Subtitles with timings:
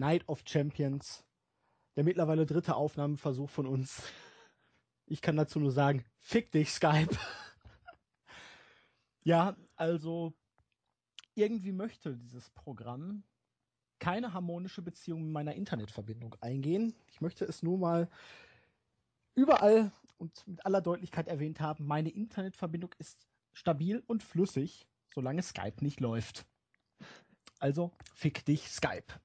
[0.00, 1.24] Night of Champions.
[1.94, 4.02] Der mittlerweile dritte Aufnahmeversuch von uns.
[5.06, 7.10] Ich kann dazu nur sagen, fick dich, Skype.
[9.22, 10.32] ja, also
[11.34, 13.24] irgendwie möchte dieses Programm
[13.98, 16.94] keine harmonische Beziehung mit meiner Internetverbindung eingehen.
[17.08, 18.08] Ich möchte es nur mal
[19.34, 25.84] überall und mit aller Deutlichkeit erwähnt haben, meine Internetverbindung ist stabil und flüssig, solange Skype
[25.84, 26.46] nicht läuft.
[27.58, 29.20] Also fick dich, Skype.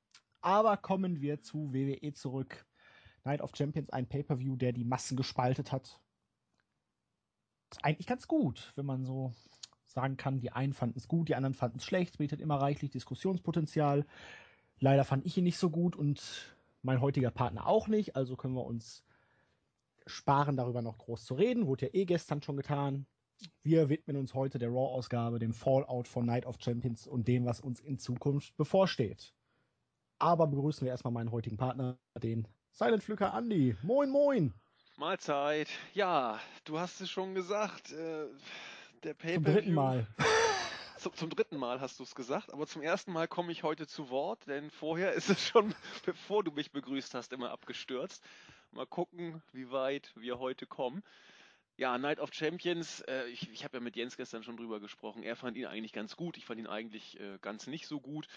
[0.45, 2.67] Aber kommen wir zu WWE zurück.
[3.23, 5.99] Night of Champions, ein Pay-per-View, der die Massen gespaltet hat.
[7.81, 9.33] Eigentlich ganz gut, wenn man so
[9.85, 12.91] sagen kann, die einen fanden es gut, die anderen fanden es schlecht, bietet immer reichlich
[12.91, 14.05] Diskussionspotenzial.
[14.77, 18.53] Leider fand ich ihn nicht so gut und mein heutiger Partner auch nicht, also können
[18.53, 19.03] wir uns
[20.05, 21.65] sparen, darüber noch groß zu reden.
[21.65, 23.07] Wurde ja eh gestern schon getan.
[23.63, 27.61] Wir widmen uns heute der Raw-Ausgabe, dem Fallout von Night of Champions und dem, was
[27.61, 29.33] uns in Zukunft bevorsteht.
[30.19, 33.75] Aber begrüßen wir erstmal meinen heutigen Partner, den Silent Flücker Andy.
[33.83, 34.53] Moin, moin!
[34.97, 35.67] Mahlzeit.
[35.93, 37.91] Ja, du hast es schon gesagt.
[37.91, 38.27] Äh,
[39.03, 39.43] der Pay-Per-View.
[39.43, 40.07] Zum dritten Mal.
[40.97, 43.85] Zum, zum dritten Mal hast du es gesagt, aber zum ersten Mal komme ich heute
[43.85, 48.23] zu Wort, denn vorher ist es schon, bevor du mich begrüßt hast, immer abgestürzt.
[48.71, 51.03] Mal gucken, wie weit wir heute kommen.
[51.77, 55.21] Ja, Night of Champions, äh, ich, ich habe ja mit Jens gestern schon drüber gesprochen.
[55.21, 58.27] Er fand ihn eigentlich ganz gut, ich fand ihn eigentlich äh, ganz nicht so gut.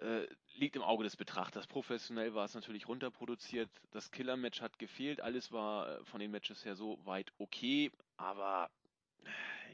[0.00, 1.66] Äh, liegt im Auge des Betrachters.
[1.66, 3.70] Professionell war es natürlich runterproduziert.
[3.90, 5.20] Das Killer-Match hat gefehlt.
[5.20, 8.70] Alles war äh, von den Matches her so weit okay, aber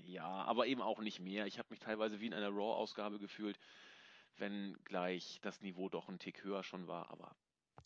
[0.06, 1.47] ja, aber eben auch nicht mehr.
[1.47, 3.58] Ich habe mich teilweise wie in einer Raw-Ausgabe gefühlt,
[4.36, 7.11] wenn gleich das Niveau doch ein Tick höher schon war.
[7.11, 7.34] Aber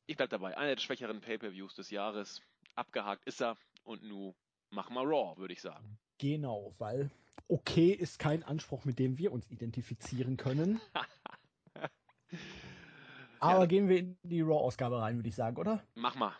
[0.06, 0.56] ich bleib dabei.
[0.56, 2.42] Einer der schwächeren Pay-per-Views des Jahres.
[2.74, 4.34] Abgehakt ist er und nu
[4.70, 5.98] mach mal Raw, würde ich sagen.
[6.18, 7.10] Genau, weil
[7.48, 10.80] okay ist kein Anspruch, mit dem wir uns identifizieren können.
[13.40, 15.82] Aber ja, gehen wir in die Raw-Ausgabe rein, würde ich sagen, oder?
[15.94, 16.32] Mach mal.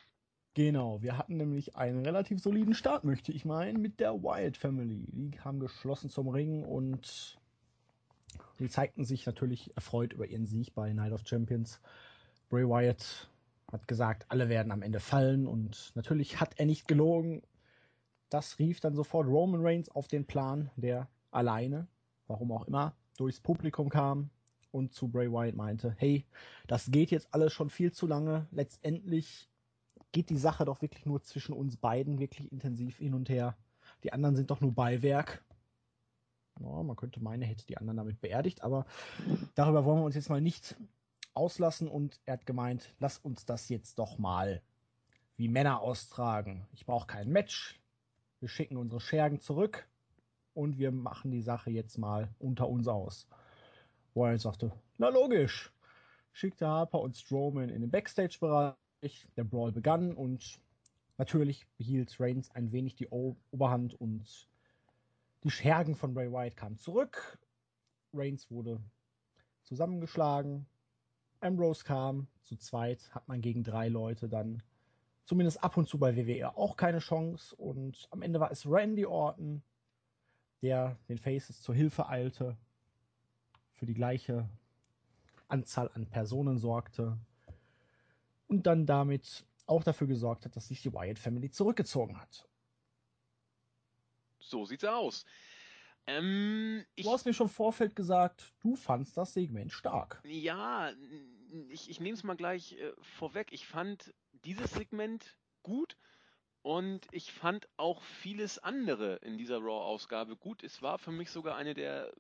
[0.55, 5.07] Genau, wir hatten nämlich einen relativ soliden Start, möchte ich meinen, mit der Wild Family.
[5.13, 7.39] Die haben geschlossen zum Ring und
[8.59, 11.81] die zeigten sich natürlich erfreut über ihren Sieg bei Night of Champions.
[12.49, 13.31] Bray Wyatt
[13.71, 17.43] hat gesagt, alle werden am Ende fallen und natürlich hat er nicht gelogen.
[18.31, 21.87] Das rief dann sofort Roman Reigns auf den Plan, der alleine,
[22.27, 24.31] warum auch immer, durchs Publikum kam
[24.71, 26.25] und zu Bray Wyatt meinte, hey,
[26.67, 28.47] das geht jetzt alles schon viel zu lange.
[28.51, 29.49] Letztendlich
[30.13, 33.57] geht die Sache doch wirklich nur zwischen uns beiden wirklich intensiv hin und her.
[34.03, 35.45] Die anderen sind doch nur Beiwerk.
[36.61, 38.87] Ja, man könnte meinen, er hätte die anderen damit beerdigt, aber
[39.55, 40.77] darüber wollen wir uns jetzt mal nicht
[41.35, 44.61] auslassen und er hat gemeint, lass uns das jetzt doch mal
[45.37, 46.67] wie Männer austragen.
[46.73, 47.81] Ich brauche kein Match.
[48.41, 49.89] Wir schicken unsere Schergen zurück
[50.53, 53.29] und wir machen die Sache jetzt mal unter uns aus.
[54.15, 55.73] Wyatt sagte, na logisch.
[56.33, 60.61] Schickte Harper und Strowman in den Backstage-Bereich der Brawl begann und
[61.17, 64.49] natürlich behielt Reigns ein wenig die o Oberhand und
[65.45, 67.39] die Schergen von Bray Wyatt kamen zurück.
[68.13, 68.81] Reigns wurde
[69.63, 70.67] zusammengeschlagen.
[71.41, 72.27] Ambrose kam.
[72.43, 74.63] Zu zweit hat man gegen drei Leute dann
[75.25, 77.55] zumindest ab und zu bei WWE auch keine Chance.
[77.57, 79.63] Und am Ende war es Randy Orton,
[80.63, 82.57] der den Faces zur Hilfe eilte,
[83.79, 84.49] für die gleiche
[85.47, 87.17] Anzahl an Personen sorgte
[88.49, 92.49] und dann damit auch dafür gesorgt hat, dass sich die Wyatt Family zurückgezogen hat.
[94.41, 95.25] So sieht's aus.
[96.07, 100.21] Ähm, du hast mir schon im Vorfeld gesagt, du fandst das Segment stark.
[100.25, 100.91] Ja,
[101.69, 103.53] ich, ich nehme es mal gleich äh, vorweg.
[103.53, 105.99] Ich fand dieses Segment gut
[106.63, 110.65] und ich fand auch vieles andere in dieser Raw-Ausgabe gut.
[110.65, 112.11] Es war für mich sogar eine der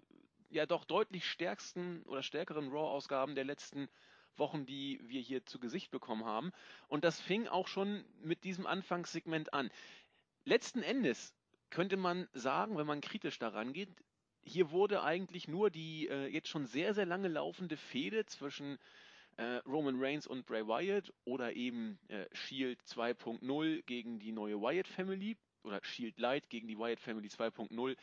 [0.50, 3.88] ja doch deutlich stärksten oder stärkeren Raw-Ausgaben der letzten
[4.36, 6.52] Wochen, die wir hier zu Gesicht bekommen haben.
[6.88, 9.70] Und das fing auch schon mit diesem Anfangssegment an.
[10.44, 11.34] Letzten Endes
[11.70, 13.90] könnte man sagen, wenn man kritisch daran geht,
[14.42, 18.78] hier wurde eigentlich nur die äh, jetzt schon sehr, sehr lange laufende Fehde zwischen
[19.36, 24.88] äh, Roman Reigns und Bray Wyatt oder eben äh, Shield 2.0 gegen die neue Wyatt
[24.88, 27.96] Family oder Shield Light gegen die Wyatt Family 2.0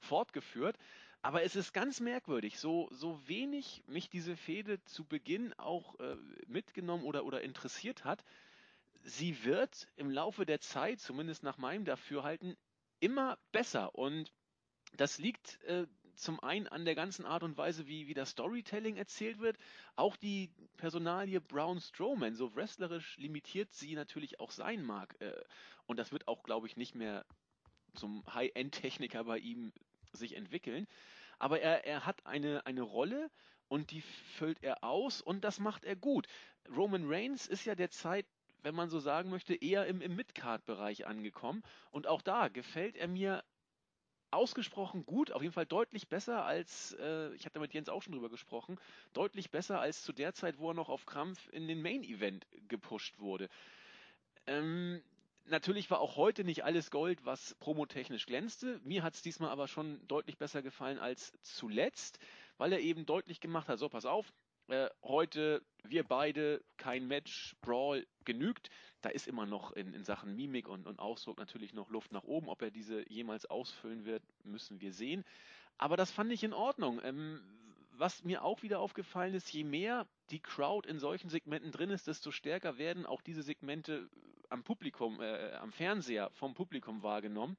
[0.00, 0.76] fortgeführt.
[1.22, 6.16] Aber es ist ganz merkwürdig, so, so wenig mich diese Fehde zu Beginn auch äh,
[6.48, 8.24] mitgenommen oder, oder interessiert hat.
[9.04, 12.56] Sie wird im Laufe der Zeit, zumindest nach meinem Dafürhalten,
[12.98, 13.94] immer besser.
[13.94, 14.32] Und
[14.96, 15.86] das liegt äh,
[16.16, 19.58] zum einen an der ganzen Art und Weise, wie, wie das Storytelling erzählt wird.
[19.94, 25.14] Auch die Personalie Brown Strowman, so wrestlerisch limitiert sie natürlich auch sein mag.
[25.20, 25.32] Äh,
[25.86, 27.24] und das wird auch, glaube ich, nicht mehr
[27.94, 29.72] zum High-End-Techniker bei ihm
[30.12, 30.86] sich entwickeln.
[31.38, 33.30] aber er, er hat eine, eine Rolle
[33.68, 34.02] und die
[34.36, 36.26] füllt er aus und das macht er gut.
[36.76, 38.26] Roman Reigns ist ja derzeit,
[38.62, 43.08] wenn man so sagen möchte, eher im, im Mid-Card-Bereich angekommen und auch da gefällt er
[43.08, 43.42] mir
[44.30, 48.14] ausgesprochen gut, auf jeden Fall deutlich besser als, äh, ich hatte mit Jens auch schon
[48.14, 48.78] drüber gesprochen,
[49.12, 52.46] deutlich besser als zu der Zeit, wo er noch auf Krampf in den Main Event
[52.68, 53.48] gepusht wurde.
[54.46, 55.02] Ähm,
[55.46, 58.80] natürlich war auch heute nicht alles Gold, was promotechnisch glänzte.
[58.84, 62.18] Mir hat es diesmal aber schon deutlich besser gefallen als zuletzt,
[62.58, 64.32] weil er eben deutlich gemacht hat, so pass auf,
[64.68, 68.70] äh, heute wir beide kein Match, Brawl genügt.
[69.00, 72.24] Da ist immer noch in, in Sachen Mimik und, und Ausdruck natürlich noch Luft nach
[72.24, 72.48] oben.
[72.48, 75.24] Ob er diese jemals ausfüllen wird, müssen wir sehen.
[75.78, 77.00] Aber das fand ich in Ordnung.
[77.02, 77.40] Ähm,
[77.92, 82.06] was mir auch wieder aufgefallen ist, je mehr die Crowd in solchen Segmenten drin ist,
[82.06, 84.08] desto stärker werden auch diese Segmente
[84.52, 87.56] am Publikum, äh, am Fernseher vom Publikum wahrgenommen.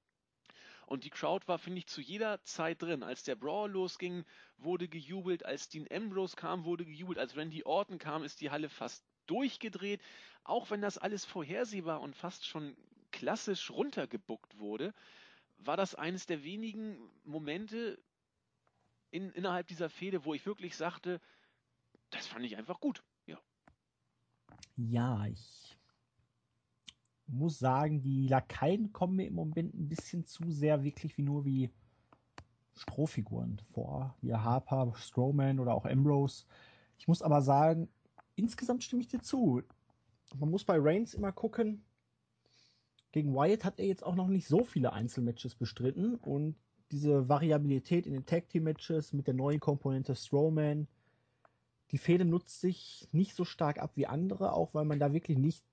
[0.86, 3.04] Und die Crowd war, finde ich, zu jeder Zeit drin.
[3.04, 4.26] Als der Brawl losging,
[4.58, 5.46] wurde gejubelt.
[5.46, 7.18] Als Dean Ambrose kam, wurde gejubelt.
[7.18, 10.02] Als Randy Orton kam, ist die Halle fast durchgedreht.
[10.44, 12.76] Auch wenn das alles vorhersehbar und fast schon
[13.12, 14.94] klassisch runtergebuckt wurde,
[15.58, 17.98] war das eines der wenigen Momente
[19.12, 21.22] in, innerhalb dieser Fehde, wo ich wirklich sagte,
[22.10, 23.04] das fand ich einfach gut.
[23.26, 23.40] Ja.
[24.76, 25.73] Ja, ich
[27.28, 31.46] muss sagen, die Lakaien kommen mir im Moment ein bisschen zu sehr wirklich wie nur
[31.46, 31.70] wie
[32.76, 36.46] Strohfiguren vor, wie Harper, Strowman oder auch Ambrose.
[36.98, 37.88] Ich muss aber sagen,
[38.36, 39.62] insgesamt stimme ich dir zu.
[40.36, 41.84] Man muss bei Reigns immer gucken.
[43.12, 46.56] Gegen Wyatt hat er jetzt auch noch nicht so viele Einzelmatches bestritten und
[46.92, 50.88] diese Variabilität in den Tag Team Matches mit der neuen Komponente Strowman,
[51.92, 55.38] die Fehde nutzt sich nicht so stark ab wie andere, auch weil man da wirklich
[55.38, 55.64] nicht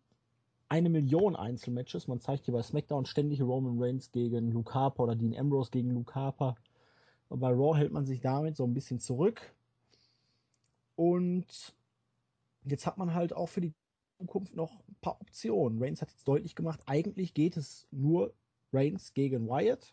[0.71, 2.07] eine Million Einzelmatches.
[2.07, 5.91] Man zeigt hier bei SmackDown ständig Roman Reigns gegen Luke Harper oder Dean Ambrose gegen
[5.91, 6.55] Luke Harper.
[7.29, 9.53] Und bei Raw hält man sich damit so ein bisschen zurück.
[10.95, 11.75] Und
[12.65, 13.75] jetzt hat man halt auch für die
[14.19, 15.83] Zukunft noch ein paar Optionen.
[15.83, 18.33] Reigns hat jetzt deutlich gemacht, eigentlich geht es nur
[18.73, 19.93] Reigns gegen Wyatt.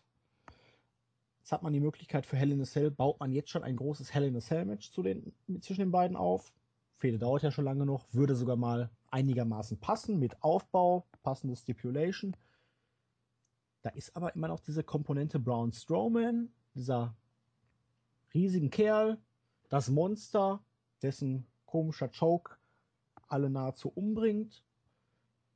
[1.40, 3.76] Jetzt hat man die Möglichkeit für Hell in a Cell, baut man jetzt schon ein
[3.76, 6.52] großes Hell in a Cell Match den, zwischen den beiden auf.
[6.98, 12.36] Fehde dauert ja schon lange noch, würde sogar mal einigermaßen passen mit Aufbau, passende Stipulation.
[13.82, 17.16] Da ist aber immer noch diese Komponente Braun Strowman, dieser
[18.34, 19.18] riesigen Kerl,
[19.68, 20.62] das Monster,
[21.02, 22.56] dessen komischer Choke
[23.28, 24.64] alle nahezu umbringt.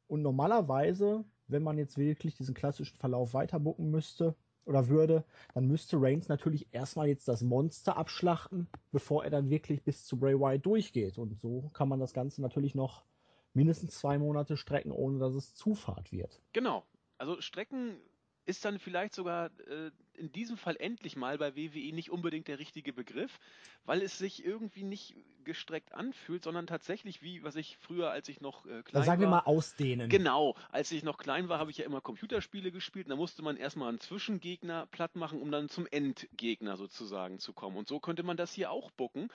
[0.06, 5.24] Und normalerweise, wenn man jetzt wirklich diesen klassischen Verlauf weiterbucken müsste oder würde,
[5.54, 10.18] dann müsste Reigns natürlich erstmal jetzt das Monster abschlachten, bevor er dann wirklich bis zu
[10.18, 11.18] Bray Wyatt durchgeht.
[11.18, 13.04] Und so kann man das Ganze natürlich noch
[13.54, 16.40] mindestens zwei Monate strecken, ohne dass es Zufahrt wird.
[16.52, 16.84] Genau.
[17.18, 18.00] Also strecken
[18.44, 22.58] ist dann vielleicht sogar äh, in diesem Fall endlich mal bei WWE nicht unbedingt der
[22.58, 23.38] richtige Begriff,
[23.84, 25.14] weil es sich irgendwie nicht
[25.44, 29.22] gestreckt anfühlt, sondern tatsächlich wie, was ich früher, als ich noch äh, klein da sagen
[29.22, 29.28] war.
[29.28, 30.08] wir mal ausdehnen.
[30.08, 33.08] Genau, als ich noch klein war, habe ich ja immer Computerspiele gespielt.
[33.10, 37.76] Da musste man erstmal einen Zwischengegner platt machen, um dann zum Endgegner sozusagen zu kommen.
[37.76, 39.28] Und so könnte man das hier auch bucken.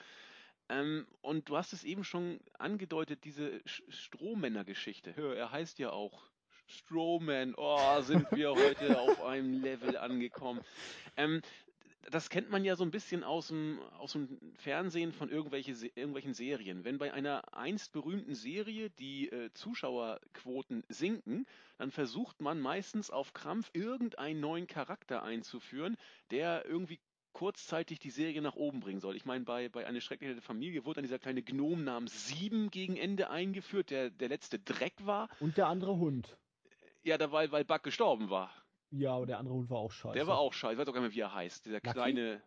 [0.68, 5.16] Ähm, und du hast es eben schon angedeutet, diese Strohmänner-Geschichte.
[5.16, 6.30] Hör, er heißt ja auch
[6.66, 7.54] Strowman.
[7.56, 10.60] Oh, sind wir heute auf einem Level angekommen.
[11.16, 11.40] Ähm,
[12.10, 16.34] das kennt man ja so ein bisschen aus dem, aus dem Fernsehen von irgendwelche, irgendwelchen
[16.34, 16.84] Serien.
[16.84, 23.32] Wenn bei einer einst berühmten Serie die äh, Zuschauerquoten sinken, dann versucht man meistens auf
[23.34, 25.96] Krampf irgendeinen neuen Charakter einzuführen,
[26.30, 26.98] der irgendwie
[27.38, 29.14] kurzzeitig die Serie nach oben bringen soll.
[29.14, 32.96] Ich meine, bei, bei Eine schreckliche Familie wurde dann dieser kleine Gnom namens Sieben gegen
[32.96, 35.28] Ende eingeführt, der der letzte Dreck war.
[35.38, 36.36] Und der andere Hund.
[37.04, 38.50] Ja, da, weil, weil Buck gestorben war.
[38.90, 40.14] Ja, aber der andere Hund war auch scheiße.
[40.14, 40.72] Der war auch scheiße.
[40.72, 41.64] Ich weiß auch gar nicht mehr, wie er heißt.
[41.64, 41.92] Dieser Lucky?
[41.92, 42.42] kleine.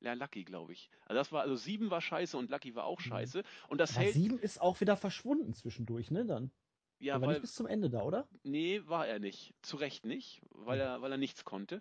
[0.00, 0.90] Ja, Lucky, glaube ich.
[1.06, 3.42] Also das war, also sieben war scheiße und Lucky war auch scheiße.
[3.68, 4.14] Und das Aber hält.
[4.14, 6.26] sieben ist auch wieder verschwunden zwischendurch, ne?
[6.26, 6.50] Dann.
[6.98, 7.34] Ja, der war weil.
[7.36, 8.28] nicht bis zum Ende da, oder?
[8.42, 9.54] Nee, war er nicht.
[9.62, 11.80] Zu Recht nicht, weil er, weil er nichts konnte.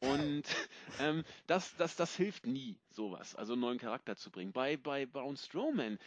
[0.00, 0.44] Und
[1.00, 4.52] ähm, das, das, das hilft nie, sowas, also einen neuen Charakter zu bringen.
[4.52, 5.98] Bei, bei Braun Strowman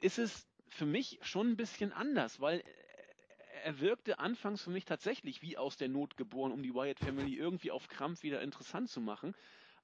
[0.00, 2.62] ist es für mich schon ein bisschen anders, weil
[3.64, 7.34] er wirkte anfangs für mich tatsächlich wie aus der Not geboren, um die Wyatt Family
[7.34, 9.34] irgendwie auf Krampf wieder interessant zu machen.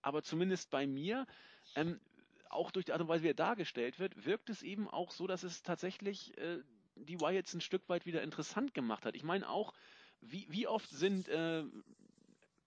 [0.02, 1.26] Aber zumindest bei mir,
[1.74, 2.00] ähm,
[2.48, 5.26] auch durch die Art und Weise, wie er dargestellt wird, wirkt es eben auch so,
[5.26, 6.58] dass es tatsächlich äh,
[6.94, 9.14] die Wyatts ein Stück weit wieder interessant gemacht hat.
[9.14, 9.72] Ich meine auch,
[10.20, 11.64] wie, wie oft sind äh,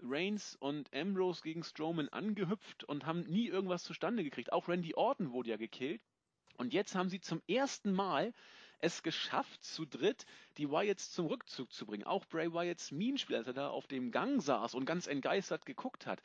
[0.01, 4.51] Reigns und Ambrose gegen Strowman angehüpft und haben nie irgendwas zustande gekriegt.
[4.51, 6.01] Auch Randy Orton wurde ja gekillt.
[6.57, 8.33] Und jetzt haben sie zum ersten Mal
[8.79, 10.25] es geschafft, zu dritt
[10.57, 12.05] die Wyatts zum Rückzug zu bringen.
[12.05, 16.05] Auch Bray Wyatts Minenspiel, als er da auf dem Gang saß und ganz entgeistert geguckt
[16.05, 16.21] hat.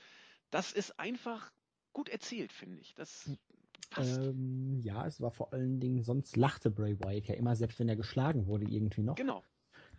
[0.51, 1.51] Das ist einfach
[1.93, 2.95] gut erzählt, finde ich.
[2.95, 3.31] Das
[3.91, 4.19] passt.
[4.19, 7.89] Ähm, ja, es war vor allen Dingen, sonst lachte Bray Wyatt ja immer, selbst wenn
[7.89, 9.17] er geschlagen wurde, irgendwie noch.
[9.17, 9.43] Genau.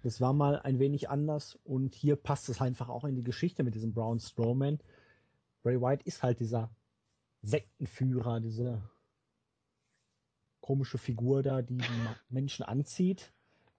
[0.06, 3.64] Das war mal ein wenig anders und hier passt es einfach auch in die Geschichte
[3.64, 4.78] mit diesem Brown Strowman.
[5.64, 6.70] Bray Wyatt ist halt dieser
[7.42, 8.88] Sektenführer, diese
[10.62, 13.34] komische Figur da, die die Menschen anzieht.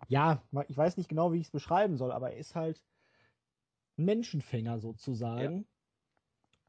[0.08, 2.82] Ja, ich weiß nicht genau, wie ich es beschreiben soll, aber er ist halt
[3.96, 5.58] ein Menschenfänger sozusagen.
[5.58, 5.64] Ja.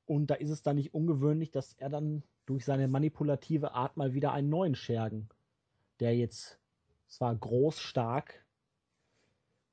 [0.06, 4.14] Und da ist es dann nicht ungewöhnlich, dass er dann durch seine manipulative Art mal
[4.14, 5.30] wieder einen neuen Schergen,
[6.00, 6.60] der jetzt
[7.08, 8.46] zwar groß, stark,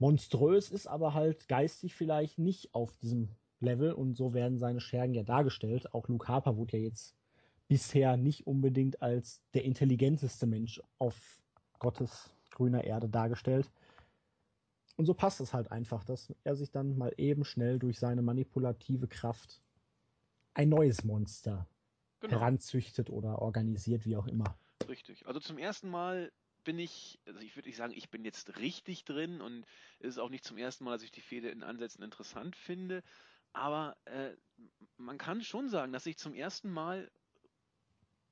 [0.05, 3.31] monströs ist, aber halt geistig vielleicht nicht auf diesem
[3.61, 5.95] Level und so werden seine Schergen ja dargestellt.
[5.95, 7.17] Auch Luke Harper wurde ja jetzt
[7.69, 11.43] bisher nicht unbedingt als der intelligenteste Mensch auf
[11.79, 13.71] Gottes grüner Erde dargestellt.
[14.97, 18.21] Und so passt es halt einfach, dass er sich dann mal eben schnell durch seine
[18.21, 19.63] manipulative Kraft
[20.53, 21.67] ein neues Monster
[22.21, 22.35] genau.
[22.35, 24.55] heranzüchtet oder organisiert, wie auch immer.
[24.87, 25.27] Richtig.
[25.27, 26.31] Also zum ersten Mal
[26.64, 29.64] bin ich, also ich würde nicht sagen, ich bin jetzt richtig drin und
[30.00, 33.02] es ist auch nicht zum ersten Mal, dass ich die Fehde in Ansätzen interessant finde,
[33.52, 34.30] aber äh,
[34.97, 37.11] man kann schon sagen, dass ich zum ersten Mal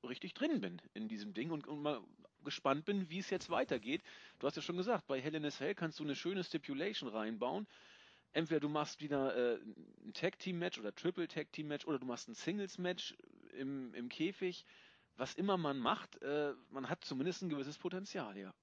[0.03, 2.01] richtig drin bin in diesem Ding und, und mal
[2.43, 4.03] gespannt bin, wie es jetzt weitergeht.
[4.39, 7.09] Du hast ja schon gesagt, bei Hell in a Cell kannst du eine schöne Stipulation
[7.09, 7.67] reinbauen.
[8.33, 9.59] Entweder du machst wieder äh,
[10.03, 13.15] ein Tag Team Match oder Triple Tag Team Match oder du machst ein Singles Match
[13.53, 14.65] im, im Käfig
[15.17, 18.53] was immer man macht, äh, man hat zumindest ein gewisses Potenzial, ja.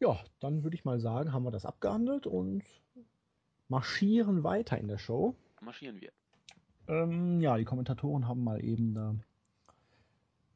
[0.00, 2.62] Ja, dann würde ich mal sagen, haben wir das abgehandelt und
[3.68, 5.34] marschieren weiter in der Show.
[5.60, 6.12] Marschieren wir.
[6.86, 9.14] Ähm, ja, die Kommentatoren haben mal eben da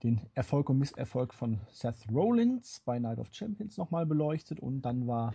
[0.03, 5.07] den Erfolg und Misserfolg von Seth Rollins bei Night of Champions nochmal beleuchtet und dann
[5.07, 5.33] war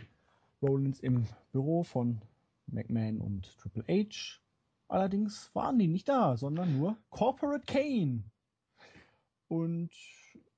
[0.61, 2.21] Rollins im Büro von
[2.67, 4.39] McMahon und Triple H.
[4.89, 8.23] Allerdings waren die nicht da, sondern nur Corporate Kane.
[9.47, 9.91] Und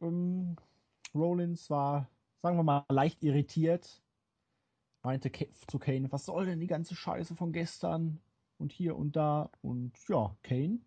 [0.02, 0.56] ähm,
[1.14, 2.10] Rollins war,
[2.42, 4.02] sagen wir mal, leicht irritiert.
[5.04, 5.32] Meinte
[5.68, 8.20] zu Kane, was soll denn die ganze Scheiße von gestern?
[8.58, 9.50] Und hier und da.
[9.62, 10.80] Und ja, Kane,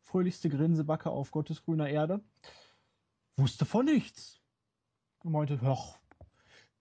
[0.00, 2.22] fröhlichste Grinsebacke auf Gottes grüner Erde,
[3.36, 4.40] wusste von nichts.
[5.20, 5.98] Und meinte, ach,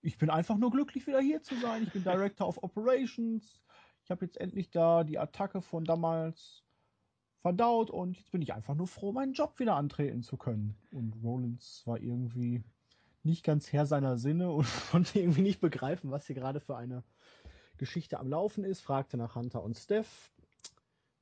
[0.01, 1.83] ich bin einfach nur glücklich, wieder hier zu sein.
[1.83, 3.61] Ich bin Director of Operations.
[4.03, 6.63] Ich habe jetzt endlich da die Attacke von damals
[7.41, 10.75] verdaut und jetzt bin ich einfach nur froh, meinen Job wieder antreten zu können.
[10.91, 12.63] Und Rollins war irgendwie
[13.23, 17.03] nicht ganz Herr seiner Sinne und konnte irgendwie nicht begreifen, was hier gerade für eine
[17.77, 20.31] Geschichte am Laufen ist, fragte nach Hunter und Steph.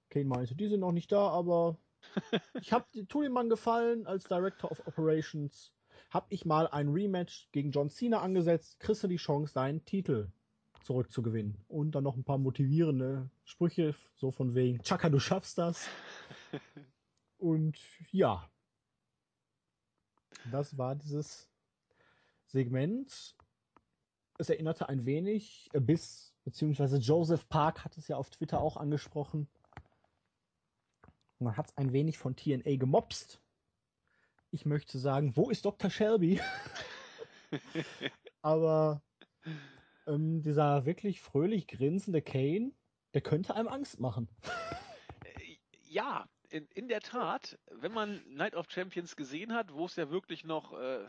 [0.10, 1.78] Kane meinte, die sind noch nicht da, aber
[2.62, 5.72] ich hab, tu ihm mal gefallen als Director of Operations.
[6.10, 10.32] Hab ich mal ein Rematch gegen John Cena angesetzt, kriegst du die Chance, deinen Titel
[10.84, 11.58] zurückzugewinnen.
[11.68, 15.88] Und dann noch ein paar motivierende Sprüche, so von wegen, Chaka, du schaffst das.
[17.38, 17.78] Und
[18.12, 18.50] ja,
[20.52, 21.50] das war dieses
[22.48, 23.36] Segment.
[24.38, 29.48] Es erinnerte ein wenig, bis, beziehungsweise Joseph Park hat es ja auf Twitter auch angesprochen.
[31.40, 33.42] Man hat es ein wenig von TNA gemobst.
[34.52, 35.90] Ich möchte sagen, wo ist Dr.
[35.90, 36.42] Shelby?
[38.42, 39.02] Aber
[40.10, 42.72] ähm, dieser wirklich fröhlich grinsende Kane,
[43.14, 44.28] der könnte einem Angst machen.
[45.24, 45.58] Äh,
[45.90, 50.10] ja, in, in der Tat, wenn man Night of Champions gesehen hat, wo es ja
[50.10, 51.06] wirklich noch, äh,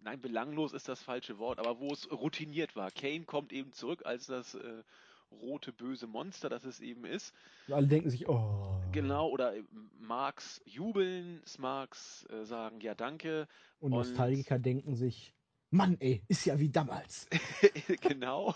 [0.00, 2.90] nein, belanglos ist das falsche Wort, aber wo es routiniert war.
[2.90, 4.82] Kane kommt eben zurück als das äh,
[5.30, 7.32] rote böse Monster, das es eben ist.
[7.70, 8.80] alle denken sich, oh.
[8.92, 9.54] Genau, oder
[9.98, 13.48] Marks jubeln, Marks äh, sagen, ja, danke.
[13.78, 15.34] Und, und Nostalgiker denken sich,
[15.72, 17.26] Mann, ey, ist ja wie damals.
[18.02, 18.54] genau.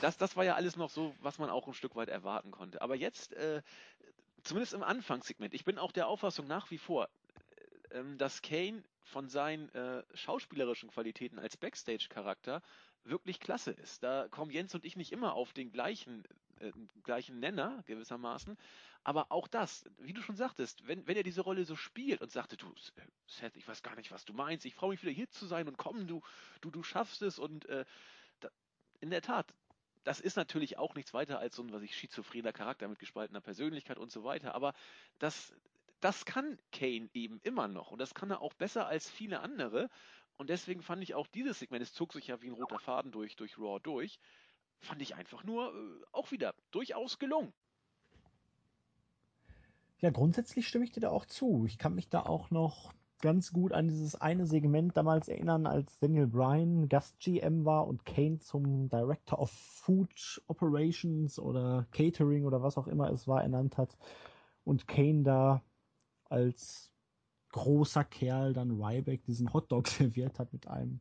[0.00, 2.80] Das, das war ja alles noch so, was man auch ein Stück weit erwarten konnte.
[2.82, 3.62] Aber jetzt äh,
[4.44, 7.08] zumindest im Anfangssegment, ich bin auch der Auffassung nach wie vor,
[7.90, 12.62] äh, ähm, dass Kane von seinen äh, schauspielerischen Qualitäten als Backstage-Charakter
[13.02, 14.04] wirklich klasse ist.
[14.04, 16.22] Da kommen Jens und ich nicht immer auf den gleichen,
[16.60, 16.70] äh,
[17.02, 18.56] gleichen Nenner gewissermaßen.
[19.06, 22.32] Aber auch das, wie du schon sagtest, wenn, wenn er diese Rolle so spielt und
[22.32, 22.66] sagte, du,
[23.28, 25.68] Seth, ich weiß gar nicht, was du meinst, ich freue mich wieder hier zu sein
[25.68, 26.22] und komm, du,
[26.60, 27.84] du, du schaffst es und äh,
[28.40, 28.48] da,
[28.98, 29.54] in der Tat,
[30.02, 33.40] das ist natürlich auch nichts weiter als so ein, was ich, schizophrener Charakter mit gespaltener
[33.40, 34.56] Persönlichkeit und so weiter.
[34.56, 34.74] Aber
[35.20, 35.54] das,
[36.00, 37.92] das kann Kane eben immer noch.
[37.92, 39.88] Und das kann er auch besser als viele andere.
[40.36, 43.12] Und deswegen fand ich auch dieses Segment, es zog sich ja wie ein roter Faden
[43.12, 44.18] durch, durch Raw durch,
[44.80, 47.54] fand ich einfach nur äh, auch wieder durchaus gelungen.
[50.00, 51.64] Ja, grundsätzlich stimme ich dir da auch zu.
[51.66, 55.98] Ich kann mich da auch noch ganz gut an dieses eine Segment damals erinnern, als
[55.98, 62.76] Daniel Bryan Gast-GM war und Kane zum Director of Food Operations oder Catering oder was
[62.76, 63.96] auch immer es war ernannt hat
[64.64, 65.62] und Kane da
[66.24, 66.92] als
[67.52, 71.00] großer Kerl dann Ryback diesen Hotdog serviert hat mit einem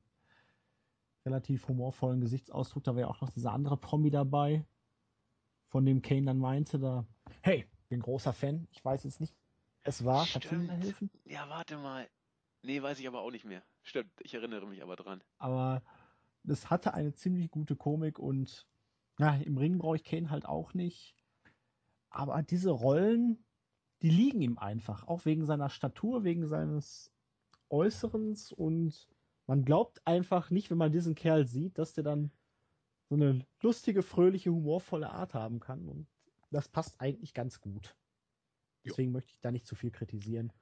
[1.25, 2.83] relativ humorvollen Gesichtsausdruck.
[2.83, 4.65] Da war ja auch noch dieser andere Promi dabei,
[5.67, 7.05] von dem Kane dann meinte, da,
[7.41, 9.33] hey, bin großer Fan, ich weiß jetzt nicht,
[9.83, 11.09] es war, kannst du mir helfen?
[11.23, 12.09] Ja, warte mal.
[12.61, 13.63] Nee, weiß ich aber auch nicht mehr.
[13.83, 15.23] Stimmt, ich erinnere mich aber dran.
[15.37, 15.81] Aber
[16.43, 18.67] das hatte eine ziemlich gute Komik und
[19.17, 21.15] ja, im Ring brauche ich Kane halt auch nicht.
[22.09, 23.45] Aber diese Rollen,
[24.01, 25.07] die liegen ihm einfach.
[25.07, 27.13] Auch wegen seiner Statur, wegen seines
[27.69, 29.07] Äußerens und
[29.47, 32.31] man glaubt einfach nicht, wenn man diesen Kerl sieht, dass der dann
[33.07, 35.87] so eine lustige, fröhliche, humorvolle Art haben kann.
[35.87, 36.07] Und
[36.55, 37.95] das passt eigentlich ganz gut.
[38.85, 39.13] Deswegen jo.
[39.13, 40.53] möchte ich da nicht zu viel kritisieren.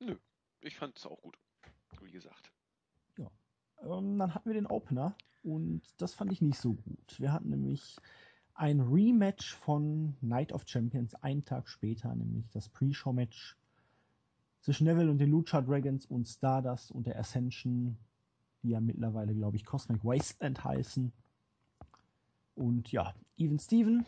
[0.00, 0.16] Nö,
[0.60, 1.38] ich fand es auch gut.
[2.00, 2.52] Wie gesagt.
[3.16, 3.30] Ja.
[3.82, 7.20] Ähm, dann hatten wir den Opener und das fand ich nicht so gut.
[7.20, 7.96] Wir hatten nämlich
[8.54, 13.56] ein Rematch von Night of Champions einen Tag später, nämlich das Pre-Show-Match
[14.60, 17.96] zwischen Neville und den Lucha Dragons und Stardust und der Ascension,
[18.62, 21.12] die ja mittlerweile, glaube ich, Cosmic Wasteland heißen.
[22.56, 24.06] Und ja, Even Steven,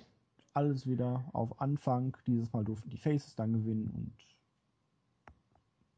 [0.55, 2.17] alles wieder auf Anfang.
[2.27, 4.17] Dieses Mal durften die Faces dann gewinnen und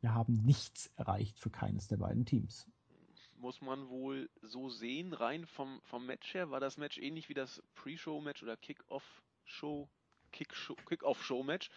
[0.01, 2.67] wir haben nichts erreicht für keines der beiden Teams
[3.41, 6.51] muss man wohl so sehen, rein vom, vom Match her.
[6.51, 9.89] War das Match ähnlich wie das Pre-Show-Match oder Kick-Off-Show,
[10.31, 11.71] Kick-Off-Show-Match?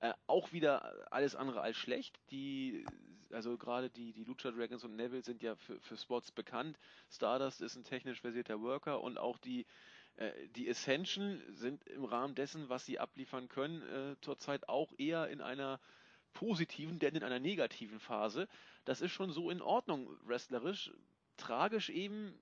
[0.00, 2.18] Äh, auch wieder alles andere als schlecht.
[2.30, 2.84] Die,
[3.30, 6.78] also gerade die, die Lucha Dragons und Neville sind ja für, für Spots bekannt.
[7.10, 9.66] Stardust ist ein technisch versierter Worker und auch die,
[10.16, 15.28] äh, die Ascension sind im Rahmen dessen, was sie abliefern können, äh, zurzeit auch eher
[15.28, 15.80] in einer
[16.32, 18.48] positiven, denn in einer negativen Phase.
[18.84, 20.92] Das ist schon so in Ordnung wrestlerisch.
[21.36, 22.34] Tragisch eben,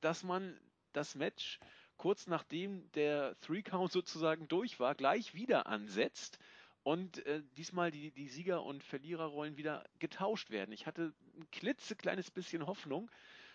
[0.00, 0.58] dass man
[0.92, 1.58] das Match
[1.96, 6.38] kurz nachdem der Three Count sozusagen durch war, gleich wieder ansetzt
[6.82, 10.72] und äh, diesmal die, die Sieger- und Verliererrollen wieder getauscht werden.
[10.72, 13.10] Ich hatte ein klitzekleines bisschen Hoffnung,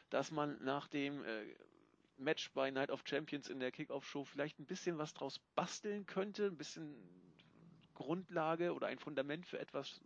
[0.09, 1.43] dass man nach dem äh,
[2.19, 6.47] Match bei Night of Champions in der Kickoff-Show vielleicht ein bisschen was draus basteln könnte,
[6.47, 6.95] ein bisschen
[7.95, 10.01] Grundlage oder ein Fundament für etwas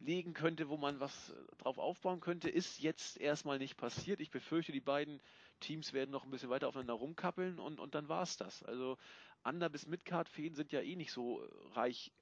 [0.00, 4.20] legen könnte, wo man was drauf aufbauen könnte, ist jetzt erstmal nicht passiert.
[4.20, 5.20] Ich befürchte, die beiden
[5.60, 8.62] Teams werden noch ein bisschen weiter aufeinander rumkappeln und, und dann war es das.
[8.62, 8.96] Also
[9.44, 12.12] Under- bis Midcard-Feen sind ja eh nicht so reich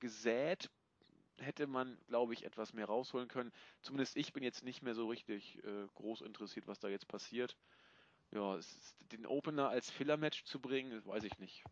[0.00, 0.70] gesät.
[1.38, 3.52] Hätte man, glaube ich, etwas mehr rausholen können.
[3.82, 7.56] Zumindest ich bin jetzt nicht mehr so richtig äh, groß interessiert, was da jetzt passiert.
[8.32, 8.58] Ja,
[9.12, 11.64] den Opener als Filler-Match zu bringen, weiß ich nicht.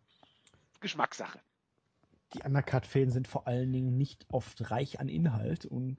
[0.81, 1.41] Geschmackssache
[2.35, 5.97] die Undercard-Fäden sind vor allen Dingen nicht oft reich an Inhalt und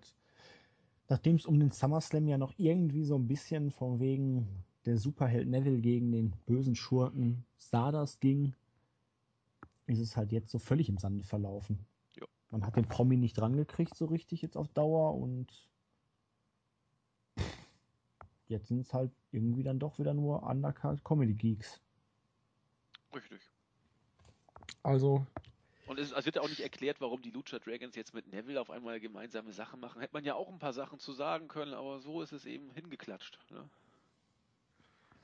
[1.10, 4.48] nachdem es um den SummerSlam ja noch irgendwie so ein bisschen von wegen
[4.86, 8.54] der Superheld Neville gegen den bösen Schurken Stardust ging,
[9.86, 11.86] ist es halt jetzt so völlig im Sande verlaufen.
[12.16, 12.26] Jo.
[12.52, 15.48] Man hat den Promi nicht drangekriegt so richtig jetzt auf Dauer und
[18.50, 21.82] jetzt sind es halt irgendwie dann doch wieder nur Undercard Comedy Geeks.
[23.14, 23.42] Richtig.
[24.84, 25.26] Also
[25.88, 28.60] und es, es, wird ja auch nicht erklärt, warum die Lucha Dragons jetzt mit Neville
[28.60, 30.02] auf einmal gemeinsame Sachen machen.
[30.02, 32.70] Hätte man ja auch ein paar Sachen zu sagen können, aber so ist es eben
[32.72, 33.40] hingeklatscht.
[33.50, 33.70] Ne?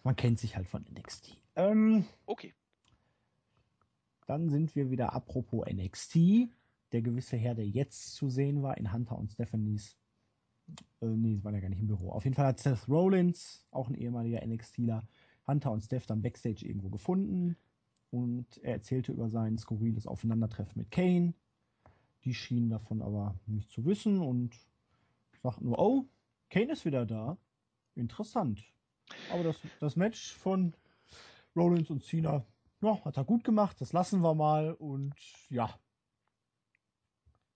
[0.03, 1.38] Man kennt sich halt von NXT.
[1.57, 2.53] Ähm, okay.
[4.25, 6.49] Dann sind wir wieder apropos NXT.
[6.93, 9.97] Der gewisse Herr, der jetzt zu sehen war in Hunter und Stephanies.
[11.02, 12.12] Äh, nee, sie waren ja gar nicht im Büro.
[12.12, 15.04] Auf jeden Fall hat Seth Rollins, auch ein ehemaliger NXTler,
[15.47, 17.58] Hunter und Steph dann Backstage irgendwo gefunden
[18.12, 21.34] und er erzählte über sein skurriles Aufeinandertreffen mit Kane.
[22.23, 24.56] Die schienen davon aber nicht zu wissen und
[25.41, 26.06] sagten nur, oh,
[26.49, 27.38] Kane ist wieder da.
[27.95, 28.63] Interessant.
[29.32, 30.76] Aber das, das Match von
[31.56, 32.45] Rollins und Cena,
[32.82, 35.15] ja, hat er gut gemacht, das lassen wir mal und
[35.49, 35.69] ja.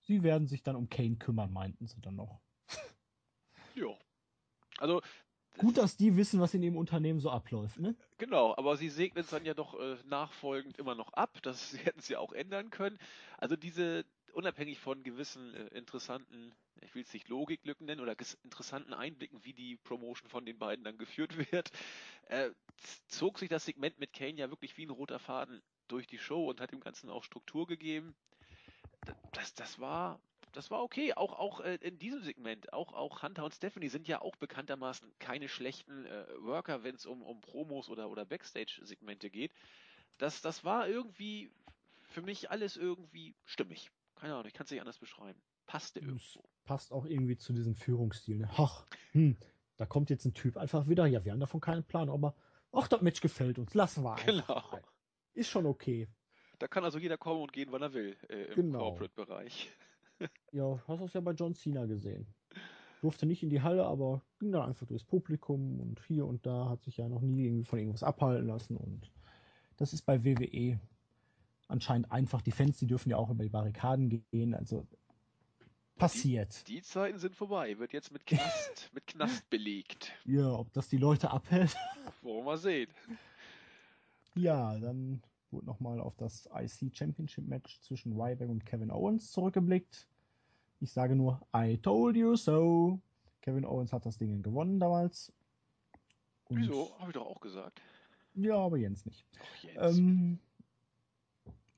[0.02, 2.40] Sie werden sich dann um Kane kümmern, meinten sie dann noch.
[3.78, 3.98] Ja.
[4.80, 5.02] Also
[5.58, 7.96] Gut, dass die wissen, was in ihrem Unternehmen so abläuft, ne?
[8.20, 11.40] Genau, aber sie segnen es dann ja doch äh, nachfolgend immer noch ab.
[11.42, 13.00] Das hätten sie auch ändern können.
[13.38, 18.94] Also diese, unabhängig von gewissen äh, interessanten, ich will es nicht Logiklücken nennen, oder interessanten
[18.94, 21.72] Einblicken, wie die Promotion von den beiden dann geführt wird,
[22.28, 22.52] äh,
[23.08, 26.48] zog sich das Segment mit Kane ja wirklich wie ein roter Faden durch die Show
[26.50, 28.16] und hat dem Ganzen auch Struktur gegeben.
[29.32, 30.20] Das, das war
[30.54, 31.14] das war okay.
[31.14, 35.12] Auch, auch äh, in diesem Segment, auch, auch Hunter und Stephanie sind ja auch bekanntermaßen
[35.20, 39.52] keine schlechten äh, Worker, wenn es um, um Promos oder, oder Backstage-Segmente geht.
[40.18, 41.52] Das, das war irgendwie
[42.02, 43.92] für mich alles irgendwie stimmig.
[44.16, 45.40] Keine Ahnung, ich kann es nicht anders beschreiben.
[45.68, 46.44] Passte irgendwo.
[46.64, 48.38] Passt auch irgendwie zu diesem Führungsstil.
[48.38, 48.50] Ne?
[48.58, 49.38] Ach, hm,
[49.76, 51.06] da kommt jetzt ein Typ einfach wieder.
[51.06, 52.36] Ja, wir haben davon keinen Plan, aber
[52.72, 53.74] ach, das Match gefällt uns.
[53.74, 54.72] Lassen wir einfach.
[54.72, 54.82] Genau.
[55.34, 56.08] Ist schon okay.
[56.58, 58.80] Da kann also jeder kommen und gehen, wann er will, äh, im genau.
[58.80, 59.70] Corporate-Bereich.
[60.52, 62.28] Ja, hast du es ja bei John Cena gesehen.
[63.02, 66.70] Durfte nicht in die Halle, aber ging dann einfach durchs Publikum und hier und da
[66.70, 69.12] hat sich ja noch nie irgendwie von irgendwas abhalten lassen und
[69.78, 70.80] das ist bei WWE
[71.68, 72.42] anscheinend einfach.
[72.42, 74.88] Die Fans, die dürfen ja auch über die Barrikaden gehen, also
[75.98, 76.68] passiert.
[76.68, 80.12] Die, die Zeiten sind vorbei, wird jetzt mit Knast, mit Knast belegt.
[80.26, 81.76] Ja, ob das die Leute abhält.
[82.22, 82.90] Wollen wir mal sehen.
[84.36, 85.22] Ja, dann
[85.58, 90.08] wurde nochmal auf das IC Championship Match zwischen Ryback und Kevin Owens zurückgeblickt.
[90.80, 93.00] Ich sage nur, I told you so.
[93.42, 95.34] Kevin Owens hat das Ding gewonnen damals.
[96.50, 96.96] Und Wieso?
[97.00, 97.82] Habe ich doch auch gesagt.
[98.36, 99.26] Ja, aber Jens nicht.
[99.40, 99.98] Ach, Jens.
[99.98, 100.40] Ähm,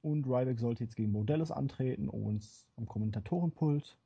[0.02, 3.98] und Ryback sollte jetzt gegen Modellis antreten, Owens am Kommentatorenpult.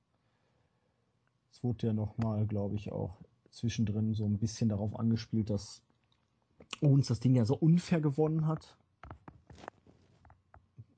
[1.52, 3.18] Es wurde ja nochmal, glaube ich, auch
[3.50, 5.82] zwischendrin so ein bisschen darauf angespielt, dass
[6.82, 8.78] Owens das Ding ja so unfair gewonnen hat.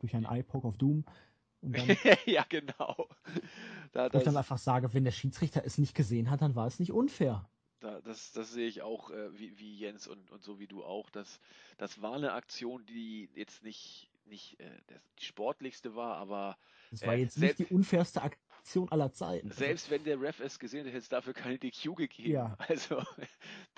[0.06, 1.04] Durch einen Eye-Poke auf Doom.
[1.62, 1.88] Und dann,
[2.28, 3.10] ja, genau.
[3.92, 6.68] Da, wo ich dann einfach sage, wenn der Schiedsrichter es nicht gesehen hat, dann war
[6.68, 7.50] es nicht unfair.
[7.80, 10.84] Da, das, das sehe ich auch äh, wie, wie Jens und, und so wie du
[10.84, 11.10] auch.
[11.10, 11.40] Das,
[11.78, 14.70] das war eine Aktion, die jetzt nicht, nicht äh,
[15.20, 16.56] die sportlichste war, aber.
[16.92, 19.50] Das war jetzt nicht die unfairste Aktion aller Zeiten.
[19.50, 22.32] Selbst wenn der Ref es gesehen hätte, hätte es dafür keine DQ gegeben.
[22.32, 22.58] Ja.
[22.68, 23.02] Also,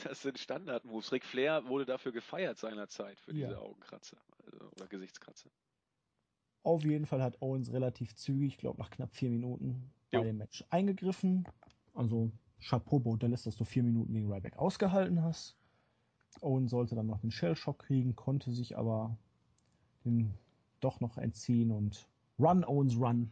[0.03, 1.11] das sind Standard-Moves.
[1.13, 3.57] Ric Flair wurde dafür gefeiert seinerzeit für diese Ja.
[3.59, 5.49] Augenkratzer also, oder Gesichtskratzer.
[6.63, 10.37] Auf jeden Fall hat Owens relativ zügig, ich glaube nach knapp vier Minuten, bei dem
[10.37, 11.47] Match eingegriffen.
[11.93, 15.55] Also Chapeau Bordellis, dass du vier Minuten gegen Ryback ausgehalten hast.
[16.41, 19.17] Owens sollte dann noch den Shell-Shock kriegen, konnte sich aber
[20.05, 20.33] den
[20.79, 22.07] doch noch entziehen und
[22.39, 23.31] Run Owens Run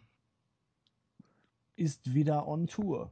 [1.76, 3.12] ist wieder on Tour.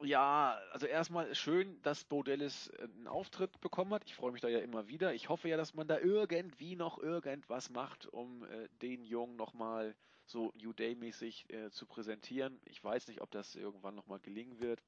[0.00, 4.04] Ja, also erstmal schön, dass Bodellis äh, einen Auftritt bekommen hat.
[4.06, 5.12] Ich freue mich da ja immer wieder.
[5.14, 9.96] Ich hoffe ja, dass man da irgendwie noch irgendwas macht, um äh, den Jungen nochmal
[10.24, 12.60] so New Day-mäßig äh, zu präsentieren.
[12.64, 14.82] Ich weiß nicht, ob das irgendwann nochmal gelingen wird.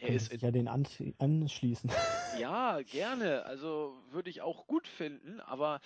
[0.00, 0.86] Er ist ja den an
[1.18, 1.90] anschließen.
[2.38, 3.44] ja, gerne.
[3.44, 5.80] Also würde ich auch gut finden, aber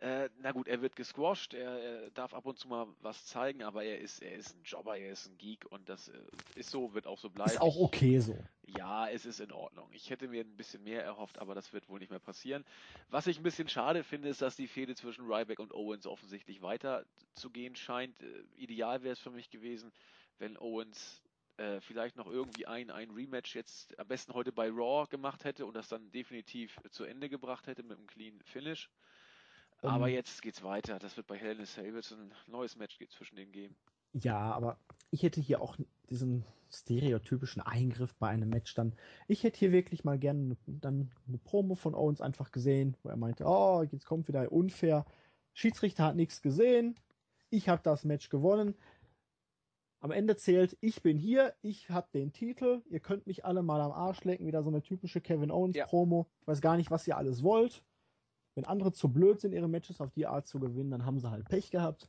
[0.00, 3.62] äh, na gut, er wird gesquashed, er, er darf ab und zu mal was zeigen,
[3.62, 6.18] aber er ist, er ist ein Jobber, er ist ein Geek und das äh,
[6.56, 7.52] ist so, wird auch so bleiben.
[7.52, 8.36] Ist auch okay so.
[8.66, 9.88] ja, es ist in Ordnung.
[9.92, 12.64] Ich hätte mir ein bisschen mehr erhofft, aber das wird wohl nicht mehr passieren.
[13.08, 16.60] Was ich ein bisschen schade finde, ist, dass die Fehde zwischen Ryback und Owens offensichtlich
[16.60, 18.20] weiter zu gehen scheint.
[18.20, 19.92] Äh, ideal wäre es für mich gewesen,
[20.38, 21.22] wenn Owens
[21.56, 25.66] äh, vielleicht noch irgendwie ein, ein Rematch jetzt am besten heute bei Raw gemacht hätte
[25.66, 28.90] und das dann definitiv zu Ende gebracht hätte mit einem Clean Finish.
[29.82, 30.14] Aber Ähm.
[30.14, 30.98] jetzt geht's weiter.
[30.98, 33.76] Das wird bei Hell in a Cell ein neues Match zwischen denen geben.
[34.12, 34.78] Ja, aber
[35.10, 35.76] ich hätte hier auch
[36.08, 38.96] diesen stereotypischen Eingriff bei einem Match dann.
[39.28, 43.16] Ich hätte hier wirklich mal gerne dann eine Promo von Owens einfach gesehen, wo er
[43.16, 45.04] meinte, oh, jetzt kommt wieder unfair.
[45.52, 46.96] Schiedsrichter hat nichts gesehen.
[47.50, 48.74] Ich habe das Match gewonnen.
[50.04, 53.80] Am Ende zählt, ich bin hier, ich habe den Titel, ihr könnt mich alle mal
[53.80, 55.86] am Arsch lecken, wieder so eine typische Kevin Owens Ja.
[55.86, 56.28] Promo.
[56.42, 57.82] Ich weiß gar nicht, was ihr alles wollt.
[58.54, 61.30] Wenn andere zu blöd sind, ihre Matches auf die Art zu gewinnen, dann haben sie
[61.30, 62.06] halt Pech gehabt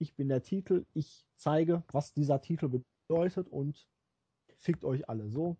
[0.00, 3.86] ich bin der Titel, ich zeige, was dieser Titel bedeutet und
[4.56, 5.58] fickt euch alle so.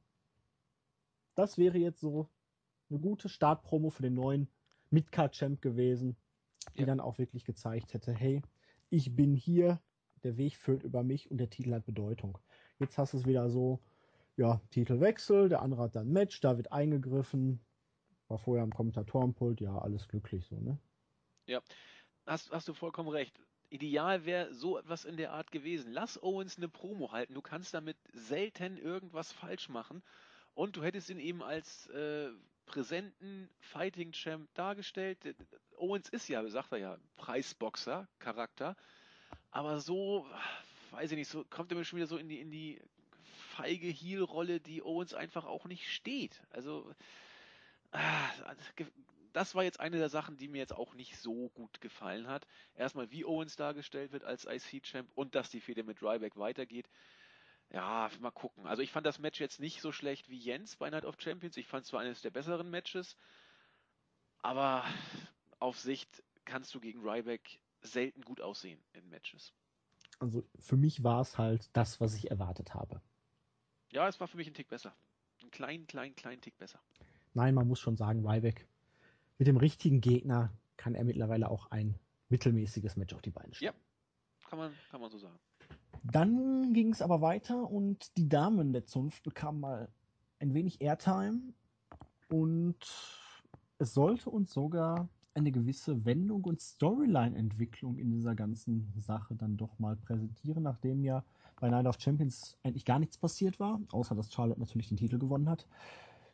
[1.35, 2.29] Das wäre jetzt so
[2.89, 4.49] eine gute Startpromo für den neuen
[4.89, 6.17] Midcard-Champ gewesen,
[6.75, 6.87] die Ja.
[6.87, 8.43] dann auch wirklich gezeigt hätte, hey,
[8.89, 9.81] ich bin hier,
[10.23, 12.39] der Weg führt über mich und der Titel hat Bedeutung.
[12.79, 13.81] Jetzt hast du es wieder so,
[14.37, 17.61] ja, Titelwechsel, der andere hat dann Match, da wird eingegriffen,
[18.29, 20.79] war vorher am Kommentatorenpult, ja, alles glücklich so, ne?
[22.27, 23.39] Hast, hast du vollkommen recht.
[23.71, 25.93] Ideal wäre so etwas in der Art gewesen.
[25.93, 27.35] Lass Owens eine Promo halten.
[27.35, 30.03] Du kannst damit selten irgendwas falsch machen.
[30.55, 32.31] Und du hättest ihn eben als äh,
[32.67, 35.19] präsenten Fighting Champ dargestellt.
[35.77, 38.77] Owens ist ja, sagt er ja, Preisboxer, Charakter.
[39.51, 40.27] Aber so,
[40.93, 42.81] weiß ich nicht, so kommt er mir schon wieder so in die, in die
[43.57, 46.43] feige Heel-Rolle, die Owens einfach auch nicht steht.
[46.51, 46.91] Also,
[48.77, 48.91] ge-
[49.33, 52.47] das war jetzt eine der Sachen, die mir jetzt auch nicht so gut gefallen hat.
[52.75, 56.89] Erstmal, wie Owens dargestellt wird als IC-Champ und dass die Fehde mit Ryback weitergeht.
[57.71, 58.67] Ja, mal gucken.
[58.67, 61.57] Also ich fand das Match jetzt nicht so schlecht wie Jens bei Night of Champions.
[61.57, 63.17] Ich fand es zwar eines der besseren Matches,
[64.43, 64.85] aber
[65.59, 69.53] auf Sicht kannst du gegen Ryback selten gut aussehen in Matches.
[70.19, 73.01] Also für mich war es halt das, was ich erwartet habe.
[73.91, 74.95] Ja, es war für mich ein Tick besser.
[75.43, 76.81] Ein kleinen, kleinen, kleinen Tick besser.
[77.35, 78.67] Nein, man muss schon sagen, Ryback
[79.39, 83.75] mit dem richtigen Gegner kann er mittlerweile auch ein mittelmäßiges Match auf die Beine stellen.
[84.49, 85.39] Kann man, kann man so sagen.
[86.03, 89.89] Dann ging es aber weiter und die Damen der Zunft bekamen mal
[90.39, 91.53] ein wenig Airtime
[92.29, 92.79] und
[93.79, 99.79] es sollte uns sogar eine gewisse Wendung und Storyline-Entwicklung in dieser ganzen Sache dann doch
[99.79, 101.25] mal präsentieren, nachdem ja
[101.61, 105.19] bei Night of Champions eigentlich gar nichts passiert war, außer dass Charlotte natürlich den Titel
[105.19, 105.67] gewonnen hat.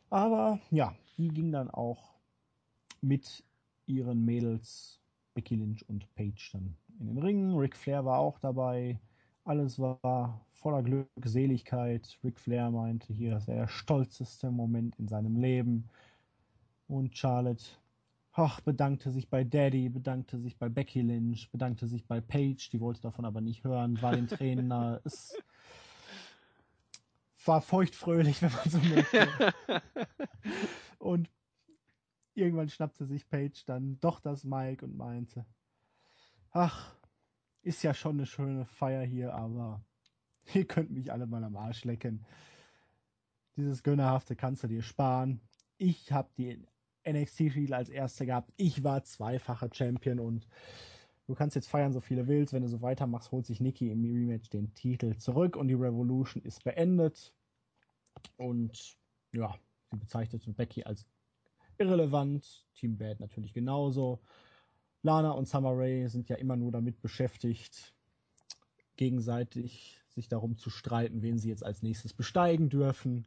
[0.09, 2.15] Aber ja, die ging dann auch
[3.01, 3.43] mit
[3.85, 4.99] ihren Mädels
[5.33, 7.55] Becky Lynch und Paige dann in den Ring.
[7.55, 8.99] Ric Flair war auch dabei.
[9.43, 12.17] Alles war voller Glückseligkeit.
[12.23, 15.89] Ric Flair meinte hier, das wäre der stolzeste Moment in seinem Leben.
[16.87, 17.65] Und Charlotte
[18.37, 22.79] ach, bedankte sich bei Daddy, bedankte sich bei Becky Lynch, bedankte sich bei Paige, die
[22.79, 25.01] wollte davon aber nicht hören, war den Tränen nahe.
[27.39, 29.53] Es war feuchtfröhlich, wenn man so möchte.
[30.99, 31.29] und
[32.33, 35.45] irgendwann schnappte sich Paige dann doch das Mike und meinte,
[36.51, 36.93] ach,
[37.61, 39.81] ist ja schon eine schöne Feier hier, aber
[40.53, 42.25] ihr könnt mich alle mal am Arsch lecken.
[43.55, 45.39] Dieses Gönnerhafte kannst du dir sparen.
[45.77, 46.67] Ich habe die
[47.07, 48.51] NXT-Titel als erster gehabt.
[48.57, 50.47] Ich war zweifacher Champion und
[51.27, 52.53] du kannst jetzt feiern, so viele willst.
[52.53, 56.43] Wenn du so weitermachst, holt sich Nikki im Rematch den Titel zurück und die Revolution
[56.43, 57.33] ist beendet.
[58.37, 58.97] Und
[59.31, 59.55] ja,
[59.91, 61.05] sie bezeichnete Becky als
[61.77, 62.65] irrelevant.
[62.73, 64.19] Team Bad natürlich genauso.
[65.03, 67.93] Lana und Summer Rae sind ja immer nur damit beschäftigt,
[68.95, 73.25] gegenseitig sich darum zu streiten, wen sie jetzt als nächstes besteigen dürfen.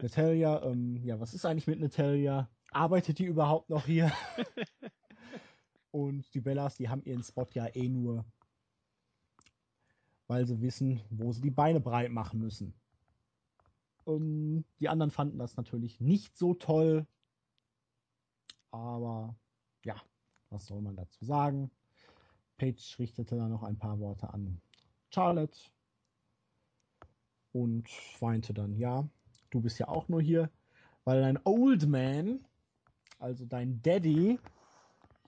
[0.00, 2.48] Natalia, ähm, ja, was ist eigentlich mit Natalia?
[2.76, 4.12] Arbeitet die überhaupt noch hier?
[5.92, 8.26] und die Bellas, die haben ihren Spot ja eh nur,
[10.26, 12.74] weil sie wissen, wo sie die Beine breit machen müssen.
[14.04, 17.06] Um, die anderen fanden das natürlich nicht so toll.
[18.70, 19.34] Aber
[19.82, 19.96] ja,
[20.50, 21.70] was soll man dazu sagen?
[22.58, 24.60] Paige richtete dann noch ein paar Worte an
[25.08, 25.58] Charlotte
[27.52, 27.88] und
[28.20, 29.08] weinte dann, ja,
[29.48, 30.50] du bist ja auch nur hier,
[31.04, 32.44] weil dein Old Man,
[33.18, 34.38] also dein Daddy,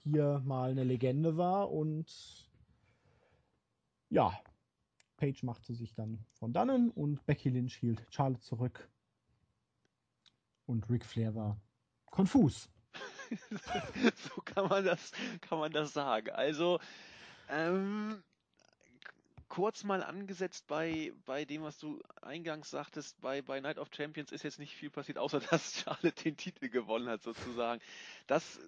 [0.03, 2.51] hier mal eine Legende war und
[4.11, 4.33] ja,
[5.17, 8.89] Paige machte sich dann von dannen und Becky Lynch hielt Charlotte zurück
[10.67, 11.61] und Ric Flair war
[12.07, 12.71] konfus.
[14.15, 16.31] so kann man das, kann man das sagen.
[16.31, 16.79] Also,
[17.51, 18.23] ähm,
[19.49, 24.33] kurz mal angesetzt bei, bei dem, was du eingangs sagtest, bei, bei Night of Champions
[24.33, 27.81] ist jetzt nicht viel passiert, außer dass Charlotte den Titel gewonnen hat, sozusagen.
[28.27, 28.61] Das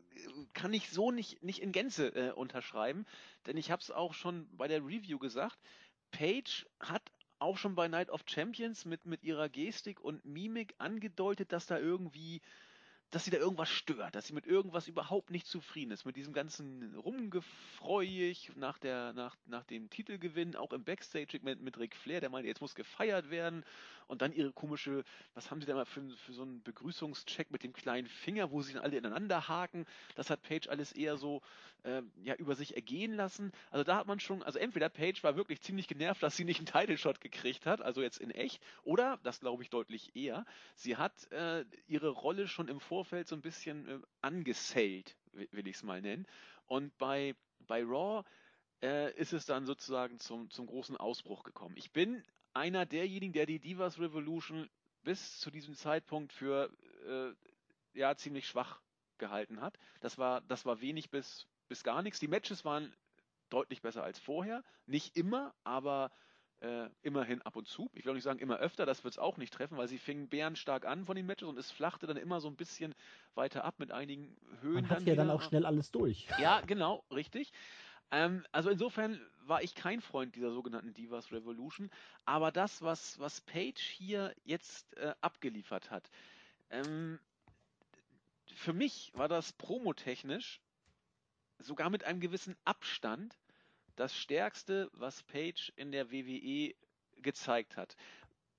[0.54, 3.06] kann ich so nicht, nicht in Gänze äh, unterschreiben,
[3.46, 5.58] denn ich habe es auch schon bei der Review gesagt.
[6.10, 7.02] Paige hat
[7.38, 11.78] auch schon bei Night of Champions mit, mit ihrer Gestik und Mimik angedeutet, dass da
[11.78, 12.42] irgendwie
[13.10, 16.32] dass sie da irgendwas stört, dass sie mit irgendwas überhaupt nicht zufrieden ist, mit diesem
[16.32, 22.30] ganzen Rumgefreuig nach, der, nach, nach dem Titelgewinn, auch im Backstage-Segment mit Ric Flair, der
[22.30, 23.64] meinte, jetzt muss gefeiert werden
[24.10, 27.62] und dann ihre komische, was haben sie da mal für, für so einen Begrüßungscheck mit
[27.62, 31.42] dem kleinen Finger, wo sie dann alle ineinander haken, das hat Paige alles eher so
[31.82, 35.36] äh, ja, über sich ergehen lassen, also da hat man schon, also entweder Paige war
[35.36, 39.18] wirklich ziemlich genervt, dass sie nicht einen Title-Shot gekriegt hat, also jetzt in echt, oder,
[39.22, 40.44] das glaube ich deutlich eher,
[40.74, 45.66] sie hat äh, ihre Rolle schon im Vorfeld Vorfeld so ein bisschen äh, angesellt, will
[45.66, 46.26] ich es mal nennen.
[46.66, 47.34] Und bei,
[47.66, 48.24] bei Raw
[48.82, 51.76] äh, ist es dann sozusagen zum, zum großen Ausbruch gekommen.
[51.76, 52.22] Ich bin
[52.54, 54.68] einer derjenigen, der die Divas Revolution
[55.02, 56.70] bis zu diesem Zeitpunkt für
[57.06, 58.80] äh, ja ziemlich schwach
[59.18, 59.78] gehalten hat.
[60.00, 62.20] Das war, das war wenig bis, bis gar nichts.
[62.20, 62.92] Die Matches waren
[63.50, 64.64] deutlich besser als vorher.
[64.86, 66.10] Nicht immer, aber
[66.60, 67.90] äh, immerhin ab und zu.
[67.94, 69.98] Ich will auch nicht sagen immer öfter, das wird es auch nicht treffen, weil sie
[69.98, 72.94] fingen bärenstark an von den Matches und es flachte dann immer so ein bisschen
[73.34, 74.74] weiter ab mit einigen Höhen.
[74.74, 76.28] Man hat ja dann auch schnell alles durch.
[76.38, 77.52] Ja, genau, richtig.
[78.10, 81.90] Ähm, also insofern war ich kein Freund dieser sogenannten Divas Revolution,
[82.24, 86.10] aber das, was, was Page hier jetzt äh, abgeliefert hat,
[86.70, 87.18] ähm,
[88.54, 90.60] für mich war das promotechnisch
[91.58, 93.38] sogar mit einem gewissen Abstand
[93.96, 96.74] das Stärkste, was Page in der WWE
[97.22, 97.96] gezeigt hat.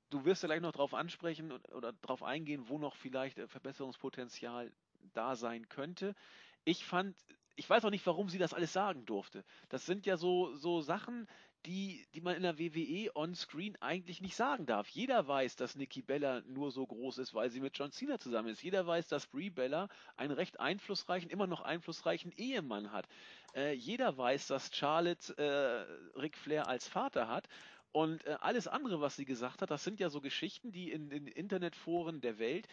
[0.09, 4.71] Du wirst ja gleich noch darauf ansprechen oder darauf eingehen, wo noch vielleicht Verbesserungspotenzial
[5.13, 6.15] da sein könnte.
[6.63, 7.15] Ich fand,
[7.55, 9.43] ich weiß auch nicht, warum sie das alles sagen durfte.
[9.69, 11.27] Das sind ja so, so Sachen,
[11.65, 14.87] die, die man in der WWE on-screen eigentlich nicht sagen darf.
[14.89, 18.49] Jeder weiß, dass Nikki Bella nur so groß ist, weil sie mit John Cena zusammen
[18.49, 18.63] ist.
[18.63, 19.87] Jeder weiß, dass Brie Bella
[20.17, 23.07] einen recht einflussreichen, immer noch einflussreichen Ehemann hat.
[23.53, 27.47] Äh, jeder weiß, dass Charlotte äh, Ric Flair als Vater hat.
[27.91, 31.09] Und äh, alles andere, was sie gesagt hat, das sind ja so Geschichten, die in
[31.09, 32.67] den Internetforen der Welt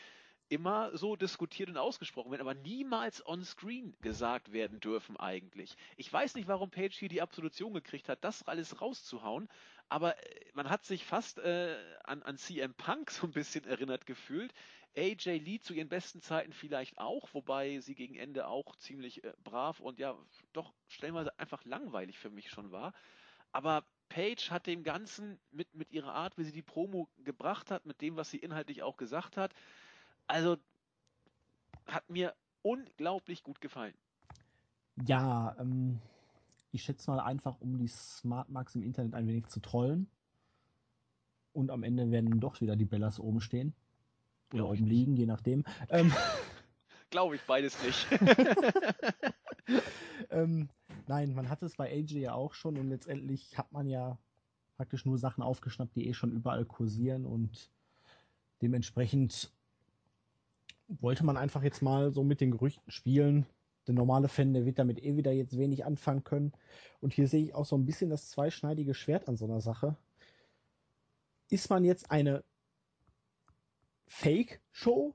[0.49, 5.77] immer so diskutiert und ausgesprochen werden, aber niemals on-screen gesagt werden dürfen eigentlich.
[5.97, 9.49] Ich weiß nicht, warum Page hier die Absolution gekriegt hat, das alles rauszuhauen,
[9.89, 14.07] aber äh, man hat sich fast äh, an, an CM Punk so ein bisschen erinnert
[14.07, 14.53] gefühlt,
[14.97, 19.33] AJ Lee zu ihren besten Zeiten vielleicht auch, wobei sie gegen Ende auch ziemlich äh,
[19.45, 20.17] brav und ja,
[20.53, 22.93] doch stellenweise einfach langweilig für mich schon war.
[23.53, 27.87] Aber Paige hat dem Ganzen mit, mit ihrer Art, wie sie die Promo gebracht hat,
[27.87, 29.55] mit dem, was sie inhaltlich auch gesagt hat,
[30.29, 30.57] also
[31.87, 33.95] hat mir unglaublich gut gefallen.
[35.07, 36.01] Ja, ähm,
[36.71, 40.09] ich schätze mal einfach, um die Smart Marks im Internet ein wenig zu trollen.
[41.53, 43.75] Und am Ende werden doch wieder die Bellas oben stehen.
[44.53, 45.65] Oder oben liegen, je nachdem.
[45.89, 46.13] Ähm,
[47.11, 48.07] Glaube ich beides nicht.
[50.31, 50.69] ähm,
[51.07, 54.19] nein, man hat es bei AJ ja auch schon und letztendlich hat man ja
[54.77, 57.71] praktisch nur Sachen aufgeschnappt, die eh schon überall kursieren und
[58.63, 59.53] dementsprechend
[60.89, 63.47] wollte man einfach jetzt mal so mit den Gerüchten spielen.
[63.87, 66.53] Der normale Fan, der wird damit eh wieder jetzt wenig anfangen können.
[67.01, 69.97] Und hier sehe ich auch so ein bisschen das zweischneidige Schwert an so einer Sache.
[71.51, 72.45] Ist man jetzt eine
[74.07, 75.15] Fake-Show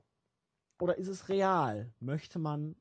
[0.80, 1.92] oder ist es real?
[2.00, 2.74] Möchte man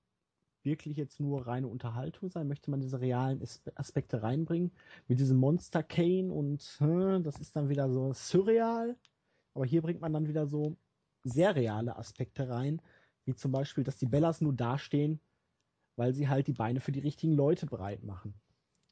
[0.64, 2.48] wirklich jetzt nur reine Unterhaltung sein?
[2.48, 3.44] Möchte man diese realen
[3.76, 4.72] Aspekte reinbringen?
[5.08, 8.98] Mit diesem Monster Kane und hm, das ist dann wieder so surreal.
[9.54, 10.78] Aber hier bringt man dann wieder so
[11.24, 12.82] sehr reale Aspekte rein,
[13.26, 15.20] wie zum Beispiel, dass die Bellas nur dastehen,
[15.96, 18.34] weil sie halt die Beine für die richtigen Leute bereit machen.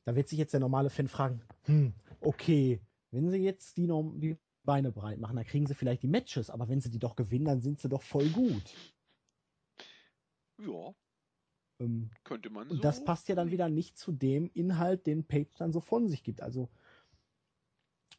[0.05, 4.37] Da wird sich jetzt der normale Fan fragen, hm, okay, wenn sie jetzt die, die
[4.63, 7.45] Beine breit machen, dann kriegen sie vielleicht die Matches, aber wenn sie die doch gewinnen,
[7.45, 8.75] dann sind sie doch voll gut.
[10.57, 10.93] Ja.
[11.79, 12.75] Ähm, könnte man so.
[12.75, 16.07] Und das passt ja dann wieder nicht zu dem Inhalt, den Page dann so von
[16.07, 16.41] sich gibt.
[16.41, 16.69] Also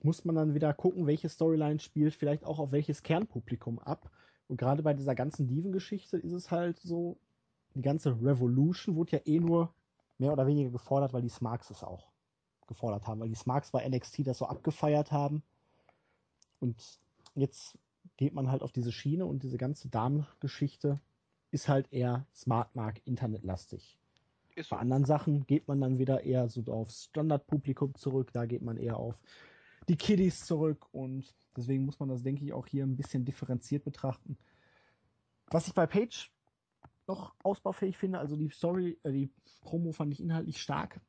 [0.04, 4.10] muss man dann wieder gucken, welche Storyline spielt vielleicht auch auf welches Kernpublikum ab.
[4.48, 7.16] Und gerade bei dieser ganzen Diven-Geschichte ist es halt so,
[7.74, 9.72] die ganze Revolution wurde ja eh nur
[10.18, 12.08] mehr oder weniger gefordert, weil die Smarks es auch
[12.66, 15.42] gefordert haben, weil die Smarks bei NXT das so abgefeiert haben.
[16.60, 17.00] Und
[17.34, 17.78] jetzt
[18.16, 21.00] geht man halt auf diese Schiene und diese ganze Damengeschichte
[21.50, 23.98] ist halt eher Smartmark internetlastig.
[24.54, 28.62] Ist Bei anderen Sachen geht man dann wieder eher so aufs Standardpublikum zurück, da geht
[28.62, 29.18] man eher auf
[29.88, 33.84] die Kiddies zurück und deswegen muss man das, denke ich, auch hier ein bisschen differenziert
[33.84, 34.36] betrachten.
[35.46, 36.32] Was ich bei Page
[37.06, 41.00] noch ausbaufähig finde, also die Story, äh, die Promo fand ich inhaltlich stark.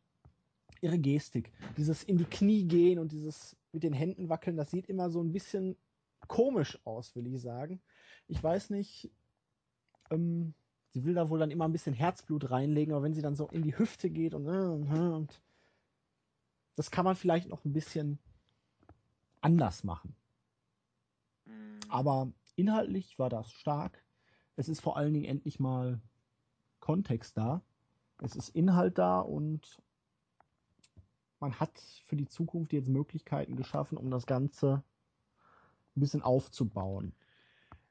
[0.81, 4.89] Ihre Gestik, dieses in die Knie gehen und dieses mit den Händen wackeln, das sieht
[4.89, 5.77] immer so ein bisschen
[6.27, 7.81] komisch aus, will ich sagen.
[8.27, 9.11] Ich weiß nicht,
[10.09, 10.53] ähm,
[10.89, 13.47] sie will da wohl dann immer ein bisschen Herzblut reinlegen, aber wenn sie dann so
[13.47, 15.41] in die Hüfte geht und, und, und
[16.75, 18.19] das kann man vielleicht noch ein bisschen
[19.43, 20.15] anders machen.
[21.45, 21.79] Mhm.
[21.89, 24.03] Aber inhaltlich war das stark.
[24.55, 26.01] Es ist vor allen Dingen endlich mal
[26.79, 27.61] Kontext da.
[28.19, 29.81] Es ist Inhalt da und
[31.39, 34.83] man hat für die Zukunft jetzt Möglichkeiten geschaffen, um das Ganze
[35.95, 37.13] ein bisschen aufzubauen.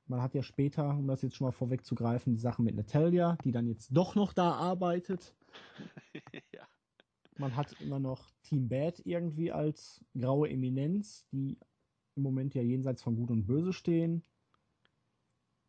[0.07, 3.53] Man hat ja später, um das jetzt schon mal vorwegzugreifen, die Sache mit Natalia, die
[3.53, 5.35] dann jetzt doch noch da arbeitet.
[6.53, 6.67] ja.
[7.39, 11.59] Man hat immer noch Team Bad irgendwie als graue Eminenz, die
[12.15, 14.23] im Moment ja jenseits von Gut und Böse stehen.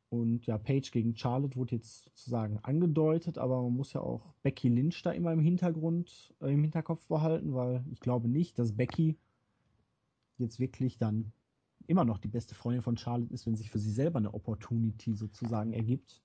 [0.10, 4.70] Und ja, Page gegen Charlotte wurde jetzt sozusagen angedeutet, aber man muss ja auch Becky
[4.70, 9.18] Lynch da immer im Hintergrund, äh, im Hinterkopf behalten, weil ich glaube nicht, dass Becky
[10.38, 11.32] jetzt wirklich dann
[11.88, 15.14] immer noch die beste Freundin von Charlotte ist, wenn sich für sie selber eine Opportunity
[15.14, 16.22] sozusagen ergibt.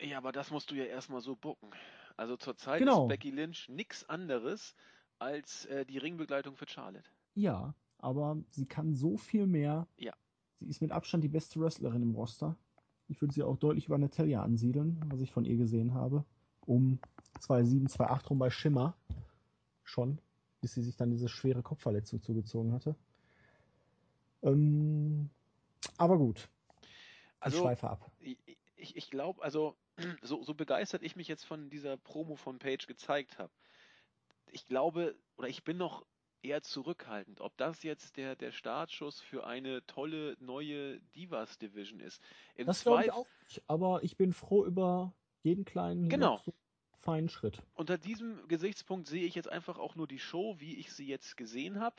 [0.00, 1.70] Ja, aber das musst du ja erstmal so bucken.
[2.16, 3.02] Also zurzeit genau.
[3.02, 4.74] ist Becky Lynch nichts anderes
[5.18, 7.08] als äh, die Ringbegleitung für Charlotte.
[7.34, 9.88] Ja, aber sie kann so viel mehr.
[9.96, 10.12] Ja.
[10.60, 12.56] Sie ist mit Abstand die beste Wrestlerin im Roster.
[13.08, 16.24] Ich würde sie auch deutlich über Natalia ansiedeln, was ich von ihr gesehen habe.
[16.66, 16.98] Um
[17.40, 18.96] 2,7, 2,8 rum bei Schimmer.
[19.82, 20.20] Schon.
[20.60, 22.96] Bis sie sich dann diese schwere Kopfverletzung zugezogen hatte.
[24.42, 25.28] Ähm,
[25.98, 26.48] aber gut.
[27.40, 28.10] Also, ich schweife ab.
[28.76, 29.76] Ich, ich glaube, also
[30.22, 33.52] so, so begeistert ich mich jetzt von dieser Promo von Page gezeigt habe,
[34.50, 36.04] ich glaube, oder ich bin noch
[36.42, 42.22] eher zurückhaltend, ob das jetzt der, der Startschuss für eine tolle neue Divas Division ist.
[42.54, 45.12] Im das glaube ich auch nicht, aber ich bin froh über
[45.42, 46.40] jeden kleinen genau.
[47.00, 47.62] feinen Schritt.
[47.74, 51.36] Unter diesem Gesichtspunkt sehe ich jetzt einfach auch nur die Show, wie ich sie jetzt
[51.36, 51.96] gesehen habe.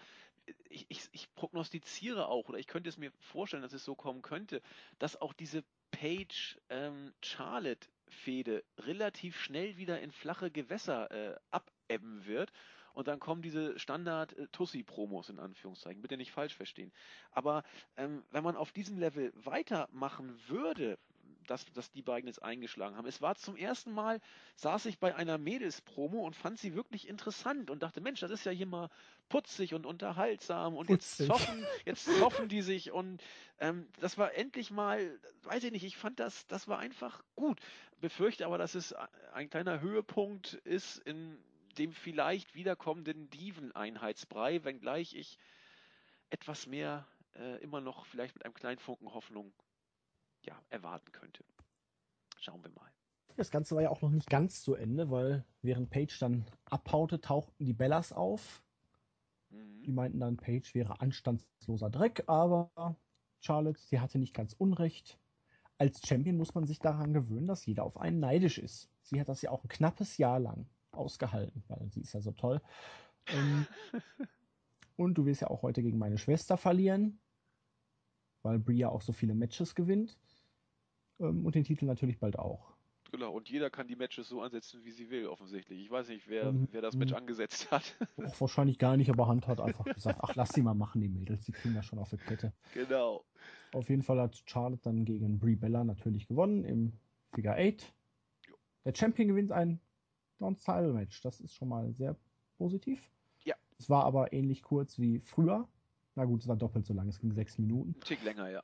[0.70, 4.22] Ich, ich, ich prognostiziere auch, oder ich könnte es mir vorstellen, dass es so kommen
[4.22, 4.62] könnte,
[5.00, 5.64] dass auch diese
[5.96, 12.52] Page ähm, Charlotte Fehde relativ schnell wieder in flache Gewässer äh, abebben wird.
[12.94, 16.02] Und dann kommen diese Standard-Tussi-Promos in Anführungszeichen.
[16.02, 16.92] Bitte nicht falsch verstehen.
[17.32, 17.64] Aber
[17.96, 20.98] ähm, wenn man auf diesem Level weitermachen würde,
[21.46, 23.08] dass, dass die beiden jetzt eingeschlagen haben.
[23.08, 24.20] Es war zum ersten Mal,
[24.56, 28.46] saß ich bei einer Mädels-Promo und fand sie wirklich interessant und dachte, Mensch, das ist
[28.46, 28.90] ja hier mal
[29.30, 33.22] putzig und unterhaltsam und jetzt zoffen, jetzt zoffen die sich und
[33.60, 37.60] ähm, das war endlich mal, weiß ich nicht, ich fand das, das war einfach gut.
[38.02, 38.94] Befürchte aber, dass es
[39.34, 41.38] ein kleiner Höhepunkt ist in
[41.78, 45.38] dem vielleicht wiederkommenden Diven-Einheitsbrei, wenngleich ich
[46.30, 49.52] etwas mehr äh, immer noch vielleicht mit einem kleinen Funken Hoffnung
[50.46, 51.44] ja, erwarten könnte.
[52.40, 52.92] Schauen wir mal.
[53.38, 57.20] Das Ganze war ja auch noch nicht ganz zu Ende, weil während Page dann abhaute,
[57.20, 58.64] tauchten die Bellas auf.
[59.50, 59.84] Mhm.
[59.84, 62.72] Die meinten dann, Page wäre anstandsloser Dreck, aber
[63.40, 65.20] Charlotte, sie hatte nicht ganz Unrecht.
[65.78, 68.90] Als Champion muss man sich daran gewöhnen, dass jeder auf einen neidisch ist.
[69.02, 72.32] Sie hat das ja auch ein knappes Jahr lang ausgehalten, weil sie ist ja so
[72.32, 72.62] toll.
[73.28, 73.68] Ähm,
[74.96, 77.20] und du willst ja auch heute gegen meine Schwester verlieren,
[78.44, 80.18] weil Bria auch so viele Matches gewinnt.
[81.20, 82.76] Ähm, und den Titel natürlich bald auch.
[83.12, 85.80] Genau, und jeder kann die Matches so ansetzen, wie sie will, offensichtlich.
[85.80, 87.96] Ich weiß nicht, wer, ähm, wer das Match angesetzt hat.
[88.18, 91.08] Auch wahrscheinlich gar nicht, aber Hunt hat einfach gesagt, ach, lass sie mal machen, die
[91.08, 92.52] Mädels, die kriegen das schon auf der Kette.
[92.74, 93.24] Genau.
[93.74, 96.94] Auf jeden Fall hat Charlotte dann gegen Brie Bella natürlich gewonnen im
[97.34, 97.94] Figure 8.
[98.84, 99.80] Der Champion gewinnt ein
[100.40, 101.22] Non-Title-Match.
[101.22, 102.18] Das ist schon mal sehr
[102.58, 103.10] positiv.
[103.44, 103.56] Ja.
[103.80, 105.68] Es war aber ähnlich kurz wie früher.
[106.16, 107.96] Na gut, es war doppelt so lang, es ging sechs Minuten.
[107.98, 108.64] Ein Tick länger, ja.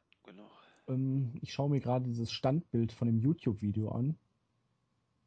[0.92, 4.18] Ähm, ich schaue mir gerade dieses Standbild von dem YouTube-Video an.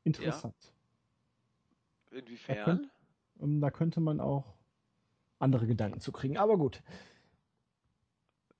[0.04, 0.54] Interessant.
[2.10, 2.18] Ja.
[2.18, 2.56] Inwiefern?
[2.56, 2.90] Da, könnt,
[3.40, 4.54] ähm, da, könnte man auch
[5.38, 6.82] andere Gedanken zu kriegen, aber gut.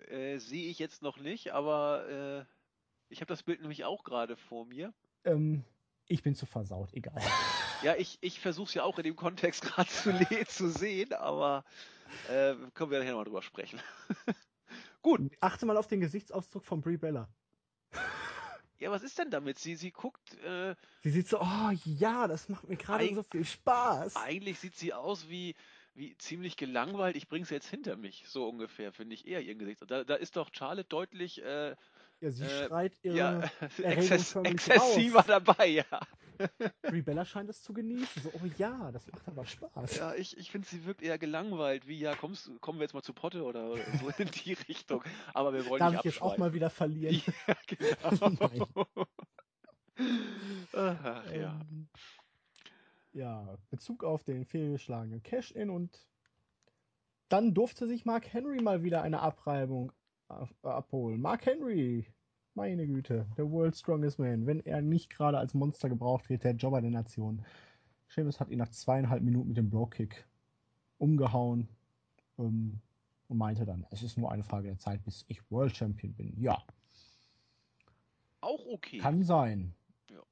[0.08, 2.44] Äh, Sehe ich jetzt noch nicht, aber äh,
[3.10, 4.92] ich habe das Bild nämlich auch gerade vor mir.
[5.24, 5.64] Ähm,
[6.06, 7.20] ich bin zu versaut, egal.
[7.82, 10.12] Ja, ich, ich versuche es ja auch in dem Kontext gerade zu,
[10.46, 11.64] zu sehen, aber
[12.28, 13.80] äh, können wir nachher nochmal drüber sprechen.
[15.04, 15.20] Gut.
[15.40, 17.28] Achte mal auf den Gesichtsausdruck von Brie Bella.
[18.80, 19.58] Ja, was ist denn damit?
[19.60, 20.34] Sie, sie guckt.
[20.42, 20.74] Äh,
[21.04, 24.16] sie sieht so, oh ja, das macht mir gerade so viel Spaß.
[24.16, 25.54] Eigentlich sieht sie aus wie,
[25.94, 27.16] wie ziemlich gelangweilt.
[27.16, 29.80] Ich bring's jetzt hinter mich, so ungefähr, finde ich eher ihr Gesicht.
[29.86, 31.40] Da, da ist doch Charlotte deutlich.
[31.42, 31.76] Äh,
[32.20, 35.26] ja, sie äh, schreit ihre ja, exzess exzessiver auf.
[35.26, 36.00] dabei, ja.
[36.84, 38.22] Rebella scheint es zu genießen.
[38.22, 39.96] So, oh ja, das macht aber Spaß.
[39.96, 43.02] Ja, ich, ich finde, sie wirkt eher gelangweilt, wie ja, kommst, kommen wir jetzt mal
[43.02, 45.02] zu Potte oder so in die Richtung.
[45.32, 47.20] Aber wir wollen Darf nicht ich jetzt auch mal wieder verlieren?
[47.46, 48.86] Ja, genau.
[50.72, 51.60] Ach, ja.
[51.60, 51.88] Ähm,
[53.12, 56.04] ja, Bezug auf den fehlgeschlagenen Cash-In und
[57.28, 59.92] dann durfte sich Mark Henry mal wieder eine Abreibung
[60.62, 61.20] abholen.
[61.20, 62.06] Mark Henry
[62.54, 64.46] meine Güte, der World's Strongest Man.
[64.46, 67.44] Wenn er nicht gerade als Monster gebraucht wird, der Jobber der Nation.
[68.08, 70.26] Seamus hat ihn nach zweieinhalb Minuten mit dem Bro-Kick
[70.98, 71.68] umgehauen
[72.38, 72.80] ähm,
[73.28, 76.40] und meinte dann, es ist nur eine Frage der Zeit, bis ich World Champion bin.
[76.40, 76.62] Ja.
[78.40, 78.98] Auch okay.
[78.98, 79.74] Kann sein.
[80.10, 80.22] Ja.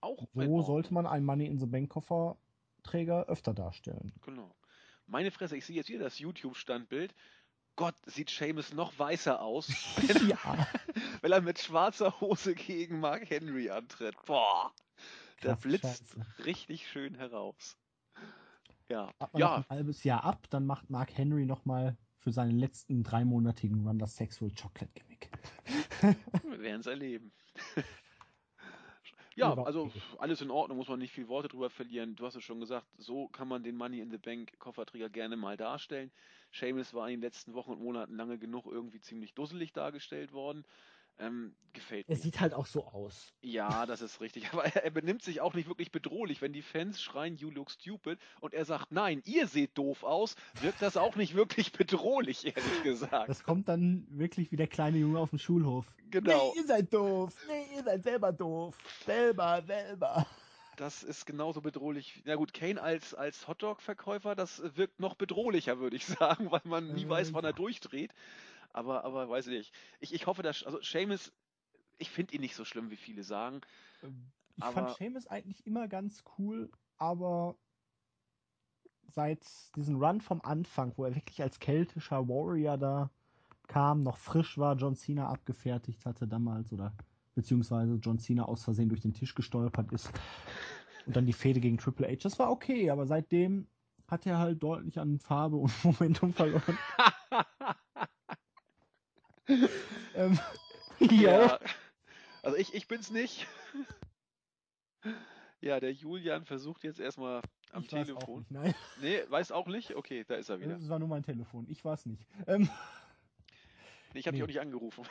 [0.00, 4.12] Auch so sollte man einen Money in the Bank Kofferträger öfter darstellen.
[4.22, 4.54] Genau.
[5.06, 7.14] Meine Fresse, ich sehe jetzt hier das YouTube-Standbild.
[7.76, 9.68] Gott, sieht Seamus noch weißer aus,
[10.06, 10.38] wenn, ja.
[11.22, 14.16] wenn er mit schwarzer Hose gegen Mark Henry antritt.
[14.26, 14.72] Boah,
[15.42, 16.44] der blitzt Scheiße.
[16.44, 17.76] richtig schön heraus.
[18.88, 19.56] Ja, ja.
[19.56, 24.16] ein halbes Jahr ab, dann macht Mark Henry nochmal für seinen letzten dreimonatigen Run das
[24.16, 25.30] Sexual Chocolate Gimmick.
[26.42, 27.32] Wir werden es erleben.
[29.36, 32.14] Ja, also alles in Ordnung, muss man nicht viel Worte drüber verlieren.
[32.14, 35.36] Du hast es schon gesagt, so kann man den Money in the Bank Kofferträger gerne
[35.36, 36.12] mal darstellen.
[36.52, 40.64] Seamus war in den letzten Wochen und Monaten lange genug irgendwie ziemlich dusselig dargestellt worden.
[41.18, 42.14] Ähm, gefällt mir.
[42.14, 43.32] Er sieht halt auch so aus.
[43.40, 44.52] Ja, das ist richtig.
[44.52, 46.42] Aber er, er, benimmt sich auch nicht wirklich bedrohlich.
[46.42, 50.34] Wenn die Fans schreien, you look stupid, und er sagt, nein, ihr seht doof aus,
[50.60, 53.28] wirkt das auch nicht wirklich bedrohlich, ehrlich gesagt.
[53.28, 55.86] Das kommt dann wirklich wie der kleine Junge auf dem Schulhof.
[56.10, 56.52] Genau.
[56.54, 57.34] Nee, ihr seid doof.
[57.46, 58.76] Nee, ihr seid selber doof.
[59.04, 60.26] Selber, selber.
[60.76, 62.22] Das ist genauso bedrohlich.
[62.24, 66.92] Na gut, Kane als, als Hotdog-Verkäufer, das wirkt noch bedrohlicher, würde ich sagen, weil man
[66.92, 68.12] nie äh, weiß, wann er durchdreht.
[68.74, 69.74] Aber, aber weiß ich nicht.
[70.00, 71.32] Ich, ich hoffe, dass, also Seamus,
[71.96, 73.60] ich finde ihn nicht so schlimm, wie viele sagen.
[74.02, 77.56] Ähm, ich aber, fand Seamus eigentlich immer ganz cool, aber
[79.06, 79.46] seit
[79.76, 83.10] diesem Run vom Anfang, wo er wirklich als keltischer Warrior da
[83.68, 86.92] kam, noch frisch war, John Cena abgefertigt hatte damals oder
[87.36, 90.10] beziehungsweise John Cena aus Versehen durch den Tisch gestolpert ist
[91.06, 92.16] und dann die Fehde gegen Triple H.
[92.22, 93.68] Das war okay, aber seitdem
[94.08, 96.76] hat er halt deutlich an Farbe und Momentum verloren.
[100.14, 100.38] ähm,
[101.00, 101.58] ja.
[102.42, 103.46] Also ich, ich bin's nicht.
[105.60, 107.40] Ja, der Julian versucht jetzt erstmal
[107.72, 108.40] am ich Telefon.
[108.40, 108.74] Nicht, nein.
[109.00, 109.94] Nee, weiß auch nicht?
[109.96, 110.74] Okay, da ist er wieder.
[110.76, 111.66] Das war nur mein Telefon.
[111.70, 112.26] Ich war's nicht.
[112.46, 112.68] Ähm,
[114.12, 114.42] Ich habe Nee.
[114.42, 115.06] dich auch nicht angerufen.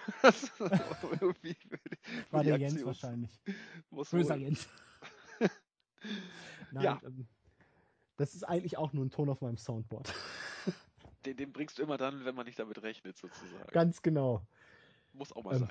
[1.20, 1.56] Irgendwie
[2.30, 3.32] War der Jens wahrscheinlich.
[3.90, 4.36] Muss Böser.
[4.36, 4.68] Jens.
[6.72, 7.02] Nein, Ja.
[7.04, 7.28] ähm,
[8.18, 10.14] das ist eigentlich auch nur ein Ton auf meinem Soundboard.
[11.26, 13.72] Den, den bringst du immer dann, wenn man nicht damit rechnet, sozusagen.
[13.72, 14.46] Ganz genau.
[15.14, 15.70] Muss auch mal Ähm, sein.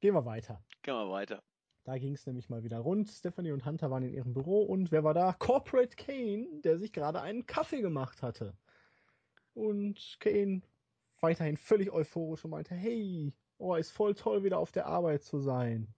[0.00, 0.62] Gehen wir weiter.
[0.82, 1.42] Gehen wir weiter.
[1.84, 3.08] Da ging es nämlich mal wieder rund.
[3.08, 5.32] Stephanie und Hunter waren in ihrem Büro und wer war da?
[5.32, 8.54] Corporate Kane, der sich gerade einen Kaffee gemacht hatte.
[9.54, 10.62] Und Kane
[11.20, 15.38] weiterhin völlig euphorisch und meinte, hey, oh, ist voll toll, wieder auf der Arbeit zu
[15.40, 15.94] sein.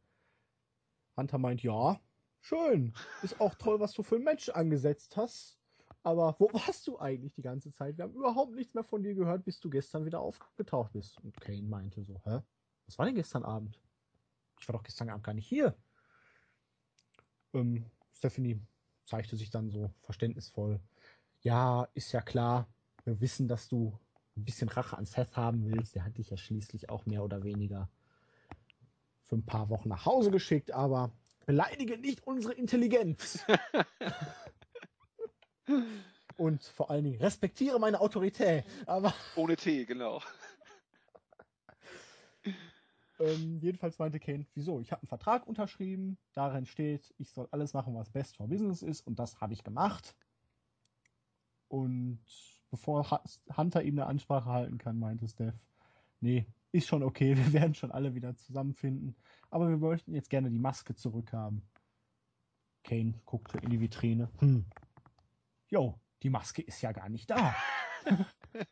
[1.16, 2.00] Hunter meint, ja,
[2.40, 2.94] schön.
[3.22, 5.58] Ist auch toll, was du für ein Match angesetzt hast.
[6.02, 7.96] Aber wo warst du eigentlich die ganze Zeit?
[7.96, 11.20] Wir haben überhaupt nichts mehr von dir gehört, bis du gestern wieder aufgetaucht bist.
[11.22, 12.40] Und Kane meinte so, hä?
[12.86, 13.80] Was war denn gestern Abend?
[14.60, 15.76] Ich war doch gestern Abend gar nicht hier.
[17.54, 18.60] Ähm, Stephanie
[19.06, 20.80] zeigte sich dann so verständnisvoll.
[21.40, 22.68] Ja, ist ja klar.
[23.04, 23.98] Wir wissen, dass du
[24.36, 25.94] ein bisschen Rache an Seth haben willst.
[25.94, 27.88] Der hat dich ja schließlich auch mehr oder weniger
[29.24, 31.12] für ein paar Wochen nach Hause geschickt, aber
[31.46, 33.44] beleidige nicht unsere Intelligenz.
[36.36, 38.64] Und vor allen Dingen respektiere meine Autorität.
[38.86, 40.20] Aber Ohne T, genau.
[43.22, 44.80] Ähm, jedenfalls meinte Kane, wieso?
[44.80, 48.82] Ich habe einen Vertrag unterschrieben, darin steht, ich soll alles machen, was best for business
[48.82, 50.16] ist, und das habe ich gemacht.
[51.68, 52.20] Und
[52.70, 53.22] bevor
[53.56, 55.54] Hunter ihm eine Ansprache halten kann, meinte Steph,
[56.20, 59.14] nee, ist schon okay, wir werden schon alle wieder zusammenfinden,
[59.50, 61.62] aber wir möchten jetzt gerne die Maske zurückhaben.
[62.82, 64.28] Kane guckte in die Vitrine.
[64.40, 64.64] Hm.
[65.72, 67.56] Jo, die Maske ist ja gar nicht da.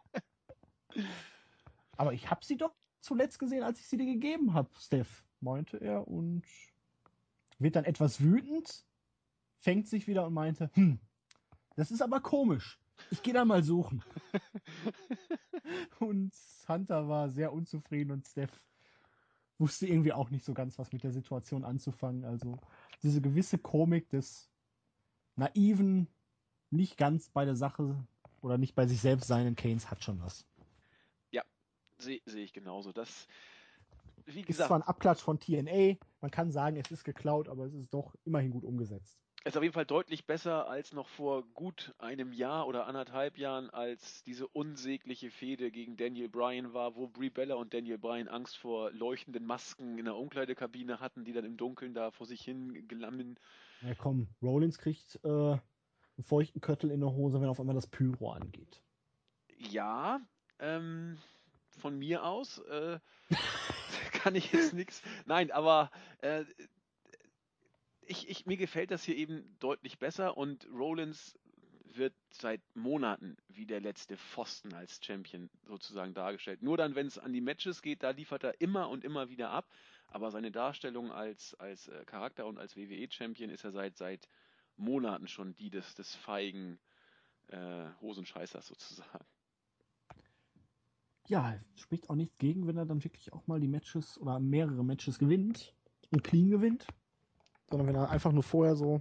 [1.97, 5.79] Aber ich habe sie doch zuletzt gesehen, als ich sie dir gegeben habe, Steph, meinte
[5.79, 6.45] er und
[7.59, 8.85] wird dann etwas wütend,
[9.61, 11.01] fängt sich wieder und meinte, hm,
[11.75, 12.79] das ist aber komisch.
[13.11, 14.05] Ich gehe dann mal suchen.
[16.01, 16.35] und
[16.69, 18.61] Hunter war sehr unzufrieden und Steph
[19.57, 22.27] wusste irgendwie auch nicht so ganz, was mit der Situation anzufangen.
[22.27, 22.59] Also
[23.03, 24.51] diese gewisse Komik des
[25.37, 26.07] naiven,
[26.71, 28.05] nicht ganz bei der Sache
[28.41, 30.47] oder nicht bei sich selbst seinen Canes hat schon was.
[32.01, 32.93] Sehe seh ich genauso.
[32.93, 33.29] Das,
[34.27, 37.67] wie Ist gesagt, zwar ein Abklatsch von TNA, man kann sagen, es ist geklaut, aber
[37.67, 39.19] es ist doch immerhin gut umgesetzt.
[39.45, 43.71] ist auf jeden Fall deutlich besser als noch vor gut einem Jahr oder anderthalb Jahren,
[43.71, 48.57] als diese unsägliche Fehde gegen Daniel Bryan war, wo Brie Bella und Daniel Bryan Angst
[48.57, 52.89] vor leuchtenden Masken in der Umkleidekabine hatten, die dann im Dunkeln da vor sich hin
[52.89, 53.39] gelammen.
[53.83, 55.59] Ja komm, Rollins kriegt äh,
[56.21, 58.83] einen feuchten Köttel in der Hose, wenn auf einmal das Pyro angeht.
[59.57, 60.21] Ja,
[60.59, 61.19] ähm,
[61.79, 62.99] von mir aus äh,
[64.13, 65.03] kann ich jetzt nichts.
[65.25, 66.45] Nein, aber äh,
[68.03, 71.39] ich, ich, mir gefällt das hier eben deutlich besser und Rollins
[71.95, 76.63] wird seit Monaten wie der letzte Pfosten als Champion sozusagen dargestellt.
[76.63, 79.51] Nur dann, wenn es an die Matches geht, da liefert er immer und immer wieder
[79.51, 79.67] ab.
[80.07, 84.29] Aber seine Darstellung als, als äh, Charakter und als WWE-Champion ist er seit, seit
[84.81, 86.79] Monaten schon die des, des feigen
[87.49, 89.25] äh, Hosenscheißers sozusagen.
[91.29, 94.85] Ja, spricht auch nichts gegen, wenn er dann wirklich auch mal die Matches oder mehrere
[94.85, 95.75] Matches gewinnt
[96.11, 96.87] und clean gewinnt.
[97.69, 99.01] Sondern wenn er einfach nur vorher so,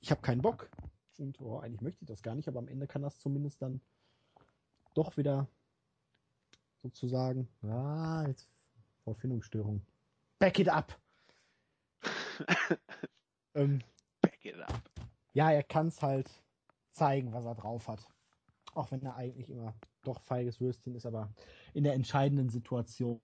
[0.00, 0.70] ich habe keinen Bock
[1.18, 3.80] und oh, eigentlich möchte ich das gar nicht, aber am Ende kann das zumindest dann
[4.94, 5.48] doch wieder
[6.76, 8.48] sozusagen, ah, jetzt
[9.04, 9.82] Vollfindungsstörung.
[10.38, 10.98] Back it up!
[13.54, 13.82] ähm,
[14.22, 14.95] Back it up.
[15.36, 16.30] Ja, er kann es halt
[16.92, 18.08] zeigen, was er drauf hat.
[18.72, 21.30] Auch wenn er eigentlich immer doch feiges Würstchen ist, aber
[21.74, 23.20] in der entscheidenden Situation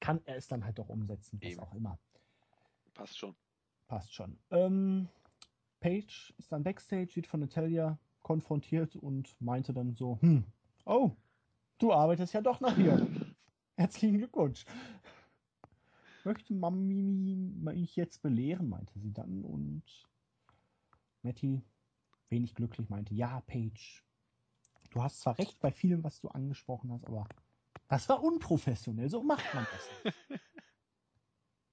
[0.00, 1.60] kann er es dann halt doch umsetzen, was Eben.
[1.60, 1.98] auch immer.
[2.92, 3.34] Passt schon.
[3.88, 4.38] Passt schon.
[4.50, 5.08] Ähm,
[5.80, 10.44] Paige ist dann backstage, wird von Natalia konfrontiert und meinte dann so, hm,
[10.84, 11.12] oh,
[11.78, 12.98] du arbeitest ja doch noch hier.
[13.78, 14.66] Herzlichen Glückwunsch.
[16.24, 19.82] Möchte Mami mich jetzt belehren, meinte sie dann und
[21.26, 21.60] Matty,
[22.28, 24.02] wenig glücklich, meinte, ja, Paige,
[24.90, 27.26] du hast zwar recht bei vielem, was du angesprochen hast, aber
[27.88, 30.40] das war unprofessionell, so macht man das nicht.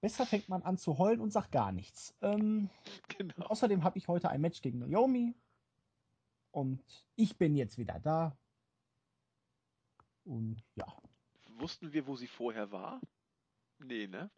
[0.02, 2.16] Besser fängt man an zu heulen und sagt gar nichts.
[2.22, 2.70] Ähm,
[3.18, 3.46] Genau.
[3.46, 5.36] außerdem habe ich heute ein Match gegen Naomi.
[6.52, 6.84] Und
[7.16, 8.36] ich bin jetzt wieder da.
[10.26, 10.88] Und ja,
[11.58, 13.00] Wussten wir, wo sie vorher war?
[13.80, 14.30] Nee, ne?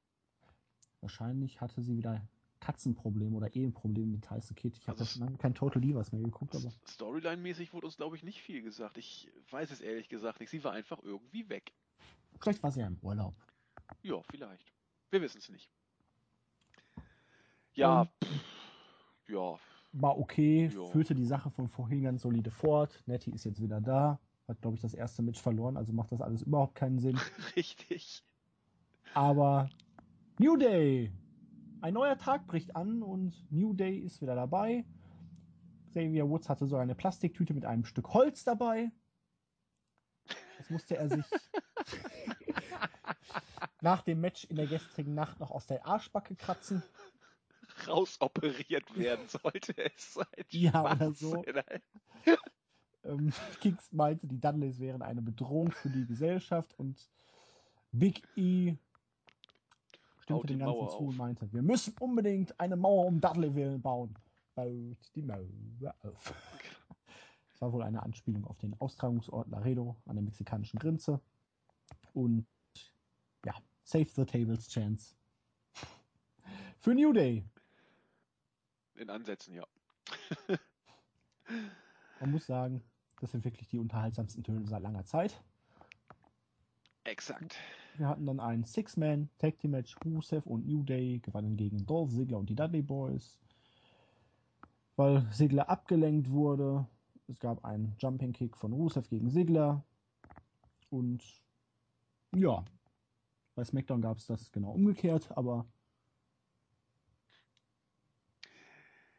[1.02, 2.22] wahrscheinlich hatte sie wieder
[2.66, 4.76] Katzenprobleme oder Eheprobleme mit Tyson Kidd.
[4.76, 7.96] Ich habe Also ja schon lange kein Total Divas mehr geguckt, aber Storyline-mäßig wurde uns,
[7.98, 8.98] glaube ich, nicht viel gesagt.
[8.98, 10.50] Ich weiß es ehrlich gesagt nicht.
[10.50, 11.74] Sie war einfach irgendwie weg.
[12.40, 13.36] vielleicht war sie ja im Urlaub.
[14.02, 14.74] Ja, vielleicht.
[15.12, 15.70] Wir wissen es nicht.
[17.76, 19.60] Ja, Ähm, pff, ja,
[19.92, 20.86] War okay, Ja.
[20.88, 23.04] führte die Sache von vorhin ganz solide fort.
[23.06, 24.20] Nettie ist jetzt wieder da.
[24.48, 27.16] Hat, glaube ich, das erste Match verloren, also macht das alles überhaupt keinen Sinn.
[27.56, 28.24] Richtig.
[29.14, 29.70] Aber
[30.40, 31.12] New Day!
[31.82, 34.86] Ein neuer Tag bricht an und New Day ist wieder dabei.
[35.90, 38.92] Xavier Woods hatte so eine Plastiktüte mit einem Stück Holz dabei.
[40.58, 41.26] Das musste er sich
[43.82, 46.84] nach dem Match in der gestrigen Nacht noch aus der Arschbacke kratzen.
[47.88, 50.26] Rausoperiert werden sollte es sein.
[50.50, 51.44] Ja, oder so.
[53.04, 57.10] ähm, Kings meinte, die Dudleys wären eine Bedrohung für die Gesellschaft und
[57.92, 58.78] Big E
[60.26, 64.14] stimmte dem Ganzen zu und meinte, wir müssen unbedingt eine Mauer um Dudleyville bauen.
[64.56, 66.34] Baut die Mauer auf.
[67.52, 71.22] Das war wohl eine Anspielung auf den Austragungsort Laredo an der mexikanischen Grenze.
[72.14, 72.48] Und
[73.46, 73.54] ja,
[73.84, 75.16] Save the Tables Chance.
[76.80, 77.46] Für New Day.
[78.96, 79.66] In Ansätzen, ja.
[82.20, 82.82] Man muss sagen,
[83.20, 85.40] das sind wirklich die unterhaltsamsten Töne seit langer Zeit.
[87.04, 87.58] Exakt.
[87.98, 89.96] Wir hatten dann ein Six-Man Tag Team Match.
[90.04, 93.40] Rusev und New Day gewannen gegen Dolph Ziggler und die Dudley Boys.
[94.96, 96.88] Weil Ziggler abgelenkt wurde.
[97.28, 99.84] Es gab einen Jumping Kick von Rusev gegen Ziggler.
[100.90, 101.24] Und
[102.36, 102.64] ja,
[103.56, 105.66] bei SmackDown gab es das genau umgekehrt, aber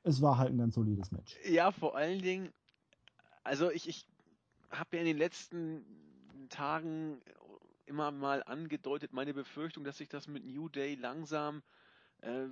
[0.03, 1.37] es war halt ein ganz solides Match.
[1.49, 2.53] Ja, vor allen Dingen,
[3.43, 4.07] also ich, ich
[4.71, 5.85] habe ja in den letzten
[6.49, 7.21] Tagen
[7.87, 11.63] immer mal angedeutet, meine Befürchtung, dass sich das mit New Day langsam
[12.23, 12.47] äh,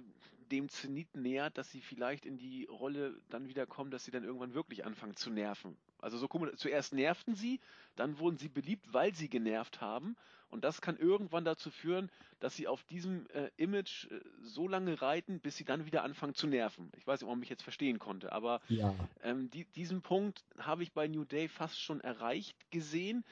[0.50, 4.24] dem Zenit nähert, dass sie vielleicht in die Rolle dann wieder kommen, dass sie dann
[4.24, 5.76] irgendwann wirklich anfangen zu nerven.
[5.98, 7.60] Also so zuerst nervten sie,
[7.96, 10.16] dann wurden sie beliebt, weil sie genervt haben.
[10.50, 12.10] Und das kann irgendwann dazu führen,
[12.40, 16.34] dass sie auf diesem äh, Image äh, so lange reiten, bis sie dann wieder anfangen
[16.34, 16.92] zu nerven.
[16.96, 18.94] Ich weiß nicht, ob man mich jetzt verstehen konnte, aber ja.
[19.22, 23.24] ähm, die, diesen Punkt habe ich bei New Day fast schon erreicht gesehen.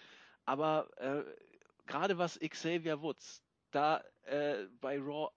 [0.45, 1.23] Aber äh,
[1.87, 5.31] gerade was Xavier Woods da äh, bei Raw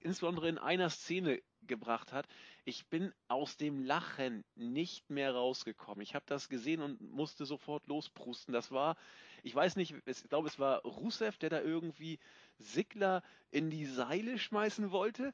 [0.00, 2.26] insbesondere in einer Szene gebracht hat,
[2.64, 6.00] ich bin aus dem Lachen nicht mehr rausgekommen.
[6.02, 8.52] Ich habe das gesehen und musste sofort losprusten.
[8.52, 8.96] Das war,
[9.42, 12.18] ich weiß nicht, ich glaube, es war Rusev, der da irgendwie
[12.58, 15.32] Sigler in die Seile schmeißen wollte.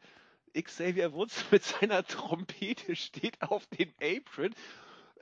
[0.55, 4.55] Xavier Woods mit seiner Trompete steht auf dem Apron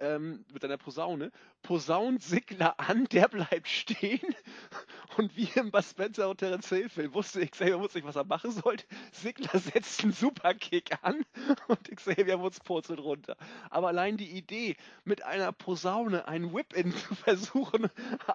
[0.00, 1.30] ähm, mit seiner Posaune,
[1.62, 4.34] posaunt Sigler an, der bleibt stehen
[5.16, 8.24] und wie im Bud Spencer und Terence Hill Film wusste Xavier Woods nicht, was er
[8.24, 8.84] machen sollte.
[9.12, 11.22] Sigler setzt einen Superkick an
[11.68, 13.36] und Xavier Woods purzelt runter.
[13.68, 17.88] Aber allein die Idee, mit einer Posaune einen Whip-In zu versuchen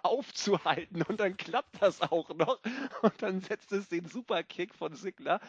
[0.03, 2.59] aufzuhalten und dann klappt das auch noch
[3.01, 5.39] und dann setzt es den Superkick von Sigler.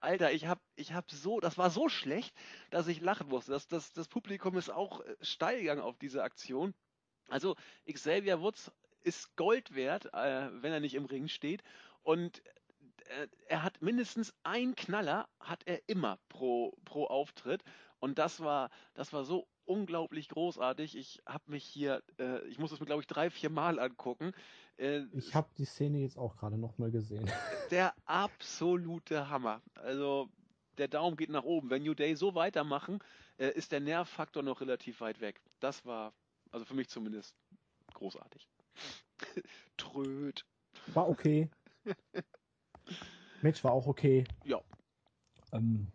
[0.00, 2.34] Alter, ich hab, ich hab so, das war so schlecht,
[2.70, 3.52] dass ich lachen musste.
[3.52, 6.74] Das, das, das Publikum ist auch äh, steil gegangen auf diese Aktion.
[7.28, 7.56] Also
[7.90, 8.70] Xavier Woods
[9.02, 11.62] ist Gold wert, äh, wenn er nicht im Ring steht.
[12.02, 12.42] Und
[13.08, 17.62] äh, er hat mindestens einen Knaller, hat er immer pro, pro Auftritt.
[17.98, 20.96] Und das war, das war so unglaublich großartig.
[20.96, 24.32] Ich habe mich hier, äh, ich muss es mir glaube ich drei, vier Mal angucken.
[24.76, 27.30] Äh, ich habe die Szene jetzt auch gerade nochmal gesehen.
[27.70, 29.62] Der absolute Hammer.
[29.74, 30.28] Also
[30.78, 31.70] der Daumen geht nach oben.
[31.70, 32.98] Wenn New Day so weitermachen,
[33.38, 35.40] äh, ist der Nervfaktor noch relativ weit weg.
[35.60, 36.12] Das war,
[36.50, 37.34] also für mich zumindest,
[37.94, 38.48] großartig.
[39.76, 40.44] Tröd.
[40.88, 41.50] War okay.
[43.42, 44.24] Match war auch okay.
[44.44, 44.60] Ja.
[45.52, 45.88] Ähm,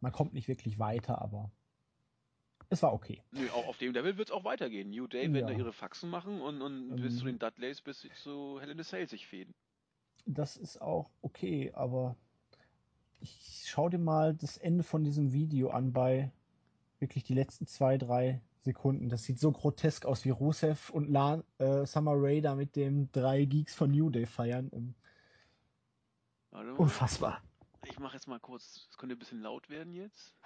[0.00, 1.50] man kommt nicht wirklich weiter, aber
[2.70, 3.22] es war okay.
[3.32, 4.90] Nö, auch auf dem Level wird es auch weitergehen.
[4.90, 5.32] New Day ja.
[5.32, 8.82] werden da ihre Faxen machen und, und ähm, bis zu den Dudleys bis zu a
[8.82, 9.54] Cell sich fäden.
[10.26, 12.16] Das ist auch okay, aber
[13.20, 16.30] ich schau dir mal das Ende von diesem Video an bei
[17.00, 19.08] wirklich die letzten zwei, drei Sekunden.
[19.08, 23.10] Das sieht so grotesk aus, wie Rusev und La äh, Summer Rae da mit dem
[23.12, 24.94] drei Geeks von New Day feiern.
[26.52, 26.74] Hallo?
[26.76, 27.42] Unfassbar.
[27.84, 30.36] Ich mache jetzt mal kurz, es könnte ein bisschen laut werden jetzt.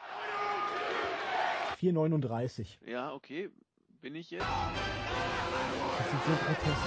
[1.81, 2.79] 4,39.
[2.87, 3.51] Ja, okay.
[4.01, 4.47] Bin ich jetzt?
[5.99, 6.87] Das sieht so grotesk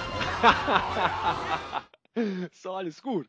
[2.22, 2.52] aus.
[2.62, 3.28] so, alles gut.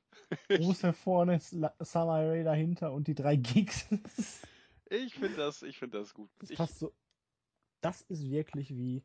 [0.50, 3.88] Rusev vorne, Summer Rae dahinter und die drei Geeks.
[4.90, 6.30] ich finde das, find das gut.
[6.40, 6.94] Das passt so
[7.82, 9.04] das ist wirklich wie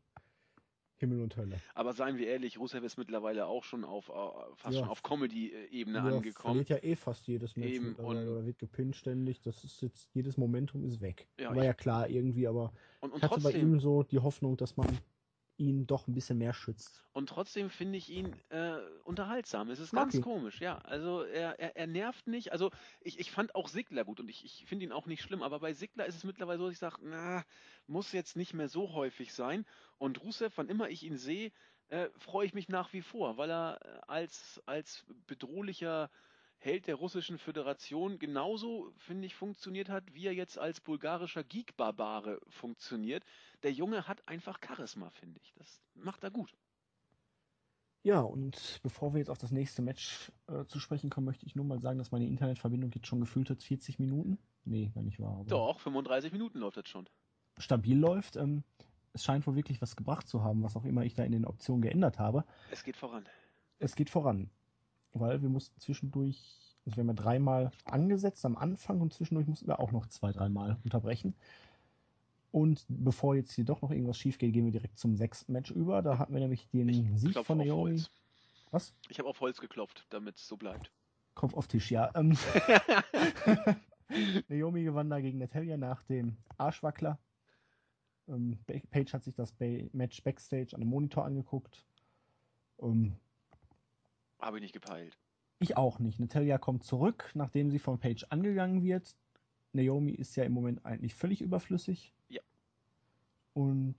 [0.97, 1.61] Himmel und Hölle.
[1.75, 4.13] Aber seien wir ehrlich, Rusev ist mittlerweile auch schon auf äh,
[4.57, 4.81] fast ja.
[4.81, 6.65] schon auf Comedy-Ebene ja, angekommen.
[6.65, 9.41] Verliert ja eh fast jedes Match Eben, und, oder wird gepinnt ständig.
[9.43, 11.29] Das ist jetzt jedes Momentum ist weg.
[11.39, 14.21] Ja, War ja klar irgendwie, aber und, und ich hatte trotzdem, bei ihm so die
[14.21, 14.87] Hoffnung, dass man
[15.57, 17.05] ihn doch ein bisschen mehr schützt.
[17.13, 19.71] Und trotzdem finde ich ihn äh, unterhaltsam.
[19.71, 20.23] Es ist ganz ihn.
[20.23, 20.79] komisch, ja.
[20.79, 22.53] Also er, er, er, nervt nicht.
[22.53, 25.43] Also ich, ich fand auch Sigler gut und ich, ich finde ihn auch nicht schlimm,
[25.43, 27.45] aber bei Sigler ist es mittlerweile so, dass ich sage, na,
[27.87, 29.65] muss jetzt nicht mehr so häufig sein.
[29.99, 31.53] Und Rusev, wann immer ich ihn sehe,
[31.89, 36.11] äh, freue ich mich nach wie vor, weil er äh, als, als bedrohlicher
[36.65, 42.41] Held der russischen Föderation genauso, finde ich, funktioniert hat, wie er jetzt als bulgarischer Geek-Barbare
[42.49, 43.23] funktioniert.
[43.63, 45.53] Der Junge hat einfach Charisma, finde ich.
[45.59, 46.55] Das macht er gut.
[48.03, 51.55] Ja, und bevor wir jetzt auf das nächste Match äh, zu sprechen kommen, möchte ich
[51.55, 54.39] nur mal sagen, dass meine Internetverbindung jetzt schon gefühlt hat 40 Minuten.
[54.65, 55.45] Nee, gar nicht wahr.
[55.47, 57.07] Doch, 35 Minuten läuft das schon.
[57.59, 58.37] Stabil läuft.
[58.37, 58.65] Ähm,
[59.13, 61.45] es scheint wohl wirklich was gebracht zu haben, was auch immer ich da in den
[61.45, 62.47] Optionen geändert habe.
[62.71, 63.27] Es geht voran.
[63.81, 64.49] Es geht voran.
[65.15, 69.69] Weil wir mussten zwischendurch, also wir haben ja dreimal angesetzt am Anfang und zwischendurch mussten
[69.69, 71.35] wir auch noch zwei, dreimal unterbrechen.
[72.51, 75.71] Und bevor jetzt hier doch noch irgendwas schief geht, gehen wir direkt zum sechsten Match
[75.71, 76.03] über.
[76.03, 77.91] Da hatten wir nämlich den ich Sieg von Naomi.
[77.91, 78.11] Holz.
[78.71, 78.95] Was?
[79.09, 80.93] Ich habe auf Holz geklopft, damit es so bleibt.
[81.35, 82.11] Kopf auf Tisch, ja.
[82.15, 82.37] Ähm,
[84.49, 87.19] Naomi gewann da gegen Natalia nach dem Arschwackler.
[88.29, 89.55] Ähm, Paige hat sich das
[89.93, 91.85] Match Backstage an dem Monitor angeguckt.
[92.81, 93.17] Ähm,
[94.45, 95.17] Habe ich nicht gepeilt.
[95.59, 96.21] Ich auch nicht.
[96.21, 99.17] Natalia kommt zurück, nachdem sie von Paige angegangen wird.
[99.73, 102.13] Naomi ist ja im Moment eigentlich völlig überflüssig.
[102.29, 102.43] Ja.
[103.55, 103.97] Und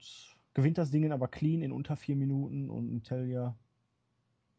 [0.54, 3.56] gewinnt das Ding aber clean in unter vier Minuten und Natalia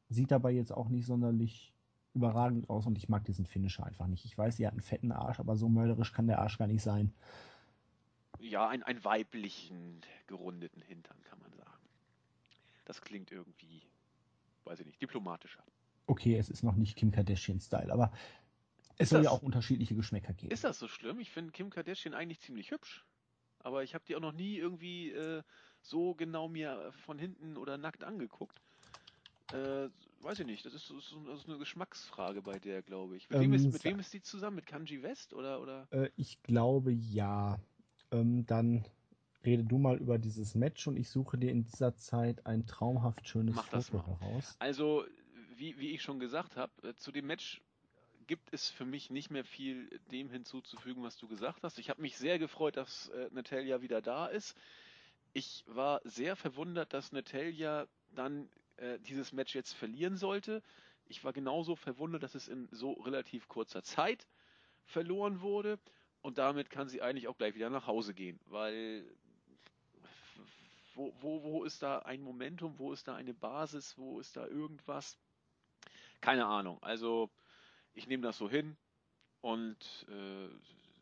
[0.09, 1.73] sieht dabei jetzt auch nicht sonderlich
[2.13, 4.25] überragend aus und ich mag diesen Finisher einfach nicht.
[4.25, 6.83] Ich weiß, sie hat einen fetten Arsch, aber so mörderisch kann der Arsch gar nicht
[6.83, 7.13] sein.
[8.39, 11.87] Ja, ein, ein weiblichen, gerundeten Hintern, kann man sagen.
[12.83, 13.83] Das klingt irgendwie,
[14.67, 15.63] weiß ich nicht, diplomatischer.
[16.05, 18.11] Okay, es ist noch nicht Kim Kardashian-Style, aber
[18.97, 20.51] es Ist soll ja das- auch unterschiedliche Geschmäcker geben.
[20.51, 21.19] Ist das so schlimm?
[21.19, 23.05] Ich finde Kim Kardashian eigentlich ziemlich hübsch.
[23.59, 25.43] Aber ich habe die auch noch nie irgendwie äh,
[25.81, 28.61] so genau mir von hinten oder nackt angeguckt.
[29.51, 29.89] Äh,
[30.21, 33.29] weiß ich nicht, das ist, das ist eine Geschmacksfrage bei der, glaube ich.
[33.29, 34.57] Mit, wem Ähm, ist, mit wem ist die zusammen?
[34.57, 35.59] Mit Kanji West oder?
[35.61, 35.87] oder?
[35.91, 37.59] Äh, ich glaube ja.
[38.11, 38.85] Ähm, dann
[39.47, 43.27] rede du mal über dieses Match und ich suche dir in dieser Zeit ein traumhaft
[43.27, 44.55] schönes Mach das Foto heraus.
[44.59, 45.05] Also,
[45.55, 47.61] wie, wie ich schon gesagt habe, äh, zu dem Match
[48.27, 51.79] gibt es für mich nicht mehr viel dem hinzuzufügen, was du gesagt hast.
[51.79, 54.55] Ich habe mich sehr gefreut, dass äh, Natalia wieder da ist.
[55.33, 60.61] Ich war sehr verwundert, dass Natalia dann äh, dieses Match jetzt verlieren sollte.
[61.05, 64.27] Ich war genauso verwundert, dass es in so relativ kurzer Zeit
[64.83, 65.79] verloren wurde.
[66.21, 69.05] Und damit kann sie eigentlich auch gleich wieder nach Hause gehen, weil
[70.97, 74.47] wo, wo, wo ist da ein Momentum, wo ist da eine Basis, wo ist da
[74.47, 75.17] irgendwas?
[76.21, 76.81] Keine Ahnung.
[76.81, 77.29] Also
[77.93, 78.75] ich nehme das so hin
[79.41, 80.49] und äh,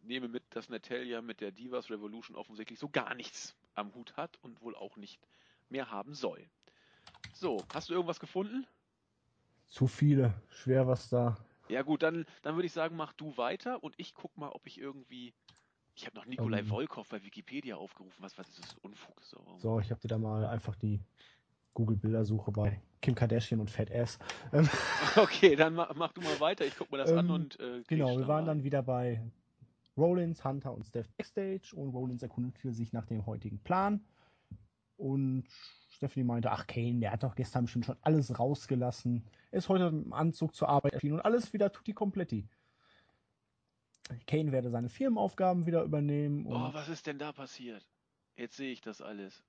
[0.04, 4.38] nehme mit, dass Natalia mit der Divas Revolution offensichtlich so gar nichts am Hut hat
[4.42, 5.20] und wohl auch nicht
[5.70, 6.46] mehr haben soll.
[7.34, 8.68] So, hast du irgendwas gefunden?
[9.68, 10.34] Zu viele.
[10.50, 11.38] Schwer, was da.
[11.68, 14.68] Ja gut, dann, dann würde ich sagen, mach du weiter und ich guck mal, ob
[14.68, 15.34] ich irgendwie.
[15.96, 16.66] Ich habe noch Nikolai Ähm.
[16.66, 18.22] Volkov bei Wikipedia aufgerufen.
[18.22, 18.76] Was, was ist das?
[18.82, 19.24] Unfug.
[19.24, 19.38] So.
[19.58, 21.00] So, ich habe dir da mal einfach die
[21.74, 24.20] Google-Bildersuche bei Kim Kardashian und Fat Ass.
[24.52, 24.68] Ähm,
[25.16, 26.66] Okay, dann mach, mach du mal weiter.
[26.66, 27.60] Ich guck mir das an Ähm, und.
[27.60, 29.22] Äh, genau, wir waren dann wieder bei
[29.98, 34.04] Rollins, Hunter und Steph Backstage und Rollins erkundete sich nach dem heutigen Plan.
[34.98, 35.46] Und
[35.90, 39.26] Stephanie meinte, ach Kane, der hat doch gestern bestimmt schon alles rausgelassen.
[39.52, 42.48] Er ist heute im Anzug zur Arbeit erschienen und alles wieder tutti kompletti.
[44.28, 46.46] Kane werde seine Firmenaufgaben wieder übernehmen.
[46.48, 47.86] Oh, was ist denn da passiert?
[48.36, 49.44] Jetzt sehe ich das alles.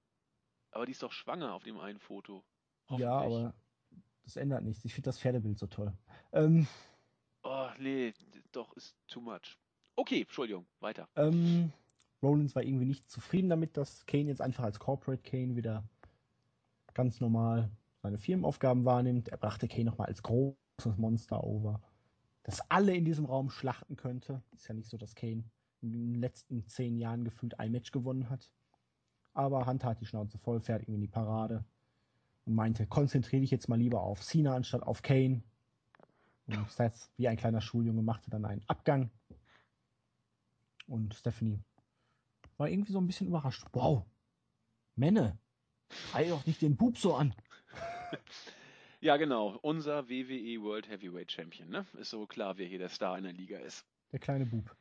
[0.70, 2.44] Aber die ist doch schwanger auf dem einen Foto.
[2.90, 3.54] ja, aber
[4.24, 4.84] das ändert nichts.
[4.84, 5.92] Ich finde das Pferdebild so toll.
[6.32, 6.66] Ähm,
[7.48, 8.12] Oh, nee,
[8.50, 9.56] doch, ist too much.
[9.94, 11.08] Okay, Entschuldigung, weiter.
[11.14, 11.72] Ähm,
[12.20, 15.84] Rollins war irgendwie nicht zufrieden damit, dass Kane jetzt einfach als Corporate Kane wieder
[16.92, 17.70] ganz normal
[18.02, 19.28] seine Firmenaufgaben wahrnimmt.
[19.28, 21.80] Er brachte Kane nochmal als großes Monster over,
[22.46, 24.40] das alle in diesem Raum schlachten könnte.
[24.54, 25.42] Ist ja nicht so, dass Kane
[25.82, 28.52] in den letzten zehn Jahren gefühlt ein Match gewonnen hat.
[29.34, 31.64] Aber Hunter hat die Schnauze voll, fährt irgendwie in die Parade
[32.44, 35.42] und meinte, konzentriere dich jetzt mal lieber auf Cena anstatt auf Kane.
[36.46, 39.10] Und Seth, wie ein kleiner Schuljunge, machte dann einen Abgang.
[40.86, 41.58] Und Stephanie
[42.58, 43.66] war irgendwie so ein bisschen überrascht.
[43.72, 44.04] Wow,
[44.94, 45.36] Männer,
[45.90, 47.34] schrei doch nicht den Bub so an.
[49.06, 51.86] Ja, genau, unser WWE World Heavyweight Champion, ne?
[51.96, 53.86] Ist so klar, wer hier der Star in der Liga ist.
[54.10, 54.74] Der kleine Bub.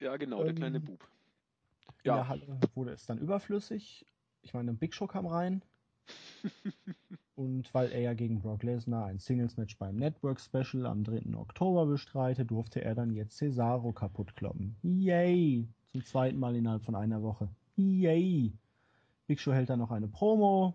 [0.00, 1.06] Ja, genau, der Ähm, kleine Bub.
[2.02, 2.14] In Ja.
[2.14, 4.06] der Halle wurde es dann überflüssig.
[4.40, 5.60] Ich meine, Big Show kam rein.
[7.34, 11.36] Und weil er ja gegen Brock Lesnar ein Singles-Match beim Network Special am 3.
[11.36, 14.74] Oktober bestreite, durfte er dann jetzt Cesaro kaputt kloppen.
[14.84, 15.68] Yay!
[15.92, 17.50] Zum zweiten Mal innerhalb von einer Woche.
[17.76, 18.54] Yay!
[19.26, 20.72] Big Show hält dann noch eine Promo.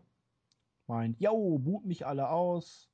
[0.85, 2.90] Meint, yo, boot mich alle aus.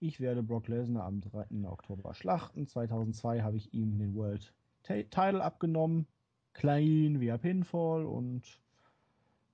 [0.00, 1.66] Ich werde Brock Lesnar am 3.
[1.66, 2.66] Oktober schlachten.
[2.66, 6.06] 2002 habe ich ihm den World Title abgenommen.
[6.52, 8.60] Klein via Pinfall und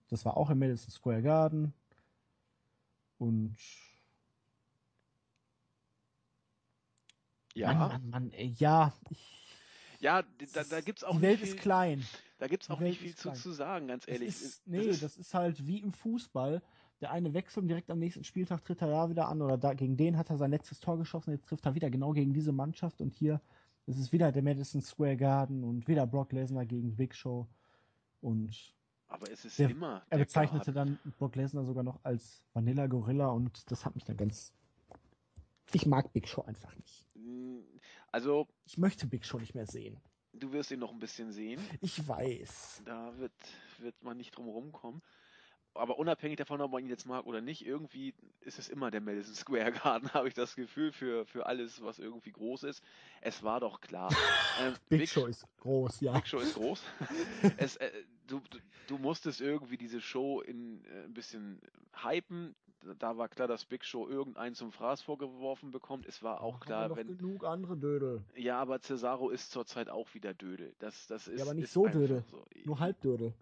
[0.08, 1.72] das war auch im Madison Square Garden.
[3.18, 3.56] Und
[7.54, 7.72] Ja.
[7.72, 9.36] Mann, Mann, Mann, ey, ja, ich,
[9.98, 10.22] Ja,
[10.54, 12.04] da, da gibt's auch die Welt nicht ist viel, klein.
[12.38, 14.28] da gibt's auch nicht viel zu, zu sagen, ganz ehrlich.
[14.28, 16.62] ist, Es- nee, das ist, halt wie im Fußball.
[17.00, 19.72] Der eine wechselt und direkt am nächsten Spieltag tritt er ja wieder an oder da,
[19.74, 22.52] gegen den hat er sein letztes Tor geschossen, jetzt trifft er wieder genau gegen diese
[22.52, 23.40] Mannschaft und hier
[23.86, 27.48] ist es wieder der Madison Square Garden und wieder Brock Lesnar gegen Big Show
[28.20, 28.74] und
[29.08, 30.02] aber es ist der- immer.
[30.10, 30.76] er bezeichnete Guard.
[30.88, 34.52] dann Brock Lesnar sogar noch als Vanilla Gorilla und das hat mich dann ganz.
[35.72, 37.06] Ich mag Big Show einfach nicht.
[37.14, 37.60] Mm,
[38.12, 39.98] Also, Ich möchte Big Show nicht mehr sehen.
[40.32, 41.60] du wirst ihn noch ein bisschen sehen.
[41.80, 42.82] Ich weiß.
[42.84, 43.32] Da wird,
[43.78, 45.00] wird man nicht drum rumkommen.
[45.74, 49.00] Aber unabhängig davon, ob man ihn jetzt mag oder nicht, irgendwie ist es immer der
[49.00, 52.82] Madison Square Garden, habe ich das Gefühl, für, für alles, was irgendwie groß ist.
[53.20, 54.10] Es war doch klar.
[54.60, 56.12] Ähm, Big, Show ist groß, ja.
[56.12, 56.82] Big Show ist groß.
[57.56, 57.90] es, äh,
[58.26, 58.58] du, du,
[58.88, 61.60] du musstest irgendwie diese Show in, äh, ein bisschen
[61.94, 62.54] hypen.
[62.98, 66.04] Da war klar, dass Big Show irgendeinen zum Fraß vorgeworfen bekommt.
[66.04, 67.16] Es war auch klar, wenn.
[67.16, 68.22] genug andere Dödel.
[68.34, 70.74] Ja, aber Cesaro ist zurzeit auch wieder Dödel.
[70.78, 72.24] Das, das ist, aber nicht so Dödel.
[72.30, 72.44] So.
[72.64, 73.32] Nur halb Dödel.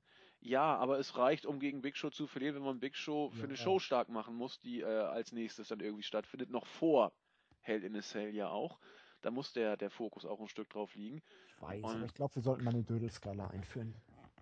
[0.40, 3.38] Ja, aber es reicht, um gegen Big Show zu verlieren, wenn man Big Show für
[3.40, 3.44] Ja.
[3.44, 6.50] eine Show stark machen muss, die äh, als nächstes dann irgendwie stattfindet.
[6.50, 7.12] Noch vor
[7.60, 8.78] Hell in a Cell ja auch.
[9.20, 11.20] Da muss der, der Fokus auch ein Stück drauf liegen.
[11.48, 13.94] Ich weiß, Und- aber ich glaube, wir sollten mal eine Dödelskala einführen.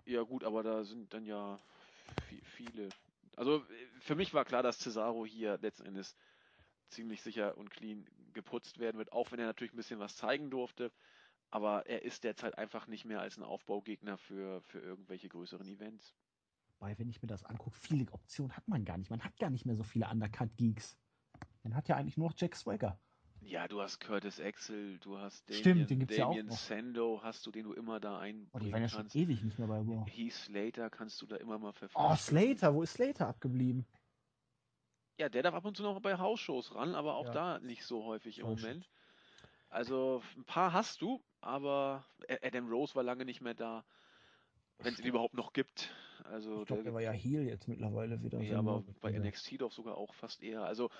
[0.04, 1.58] Ja gut, aber da sind dann ja
[2.28, 2.90] vi- viele.
[3.36, 3.64] Also
[4.00, 6.14] für mich war klar, dass Cesaro hier letzten Endes
[6.88, 10.50] ziemlich sicher und clean geputzt werden wird, auch wenn er natürlich ein bisschen was zeigen
[10.50, 10.92] durfte.
[11.50, 16.14] Aber er ist derzeit einfach nicht mehr als ein Aufbaugegner für, für irgendwelche größeren Events.
[16.78, 19.10] Weil, wenn ich mir das angucke, viele Optionen hat man gar nicht.
[19.10, 20.96] Man hat gar nicht mehr so viele Undercut-Geeks.
[21.62, 22.98] Man hat ja eigentlich nur noch Jack Swagger.
[23.40, 26.56] Ja, du hast Curtis Axel, du hast Damien, Stimmt, den gibt's ja auch Damien noch.
[26.58, 28.20] Sando, hast du, den du immer da
[28.52, 29.14] Oh, die waren ja schon kannst.
[29.16, 30.04] ewig nicht mehr bei Raw.
[30.10, 32.10] Heath Slater kannst du da immer mal verpflichten.
[32.12, 33.86] Oh, Slater, wo ist Slater abgeblieben?
[35.18, 37.32] Ja, der darf ab und zu noch bei Hausshows ran, aber auch Ja.
[37.32, 38.90] da nicht so häufig im Moment.
[39.68, 42.04] Also ein paar hast du, aber
[42.42, 43.84] Adam Rose war lange nicht mehr da,
[44.78, 45.94] wenn es ihn überhaupt noch gibt.
[46.24, 48.40] Also Ich glaube, der war ja Heel jetzt mittlerweile wieder.
[48.40, 50.64] ja, aber bei ja, NXT doch sogar auch fast eher.
[50.64, 50.90] Also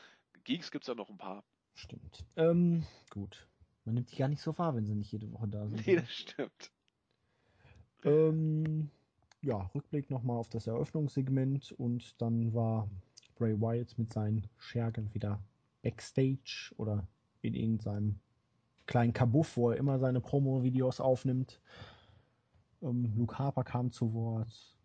[0.45, 1.45] Geeks gibt's da noch ein paar.
[1.75, 2.25] Stimmt.
[2.37, 3.49] Ähm, gut.
[3.85, 5.77] Man nimmt die gar nicht so wahr, wenn sie nicht jede Woche da sind.
[5.87, 6.71] Nee, das stimmt.
[8.05, 8.91] Ähm,
[9.43, 12.89] ja, Rückblick nochmal auf das Eröffnungssegment und dann war
[13.37, 15.41] Bray Wyatt mit seinen Schergen wieder
[15.83, 17.07] Backstage oder
[17.43, 18.19] in irgendeinem
[18.87, 21.61] kleinen Kabuff, wo er immer seine Promo-Videos aufnimmt.
[22.83, 24.77] Ähm, Luke Harper kam zu Wort,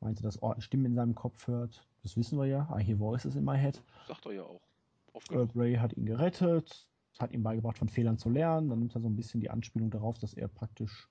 [0.00, 1.86] meinte, dass Orton Stimmen in seinem Kopf hört.
[2.02, 2.68] Das wissen wir ja.
[2.76, 3.82] I hear voices in my head.
[4.06, 4.60] Sagt er ja auch.
[5.30, 5.46] Äh.
[5.46, 6.86] Bray hat ihn gerettet,
[7.18, 8.68] hat ihm beigebracht, von Fehlern zu lernen.
[8.68, 11.08] Dann nimmt er so ein bisschen die Anspielung darauf, dass er praktisch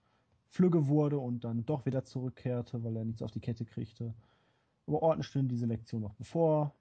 [0.49, 4.13] flügge wurde und dann doch wieder zurückkehrte, weil er nichts auf die Kette kriegte.
[4.85, 6.75] Aber Orton stünde diese Lektion noch bevor.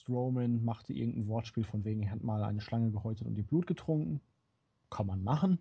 [0.00, 3.66] Strowman machte irgendein Wortspiel von wegen, er hat mal eine Schlange gehäutet und ihr Blut
[3.66, 4.20] getrunken.
[4.90, 5.58] Kann man machen.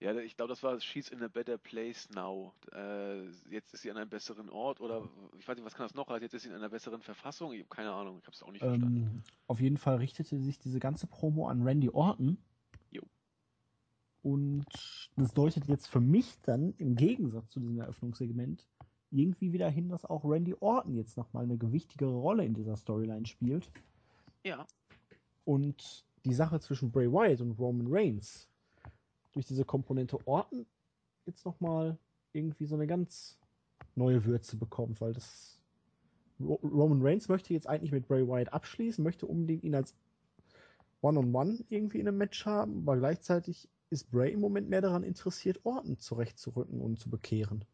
[0.00, 2.54] Ja, ich glaube, das war She's in a better place now.
[2.72, 5.94] Äh, jetzt ist sie an einem besseren Ort oder ich weiß nicht, was kann das
[5.94, 6.22] noch heißen?
[6.22, 7.52] Jetzt ist sie in einer besseren Verfassung.
[7.52, 8.96] Ich habe keine Ahnung, ich habe es auch nicht verstanden.
[8.96, 12.38] Ähm, auf jeden Fall richtete sich diese ganze Promo an Randy Orton.
[12.92, 13.02] Jo.
[14.22, 14.66] Und
[15.16, 18.68] das deutet jetzt für mich dann im Gegensatz zu diesem Eröffnungssegment
[19.10, 23.26] irgendwie wieder hin, dass auch Randy Orton jetzt nochmal eine gewichtigere Rolle in dieser Storyline
[23.26, 23.70] spielt.
[24.44, 24.66] Ja,
[25.44, 28.48] Und die Sache zwischen Bray Wyatt und Roman Reigns
[29.32, 30.66] durch diese Komponente Orton
[31.26, 31.98] jetzt nochmal
[32.32, 33.38] irgendwie so eine ganz
[33.94, 35.60] neue Würze bekommt, weil das
[36.40, 39.94] Ro Roman Reigns möchte jetzt eigentlich mit Bray Wyatt abschließen, möchte unbedingt ihn als
[41.00, 45.60] One-on-One irgendwie in einem Match haben, aber gleichzeitig ist Bray im Moment mehr daran interessiert,
[45.64, 47.64] Orton zurechtzurücken und zu bekehren.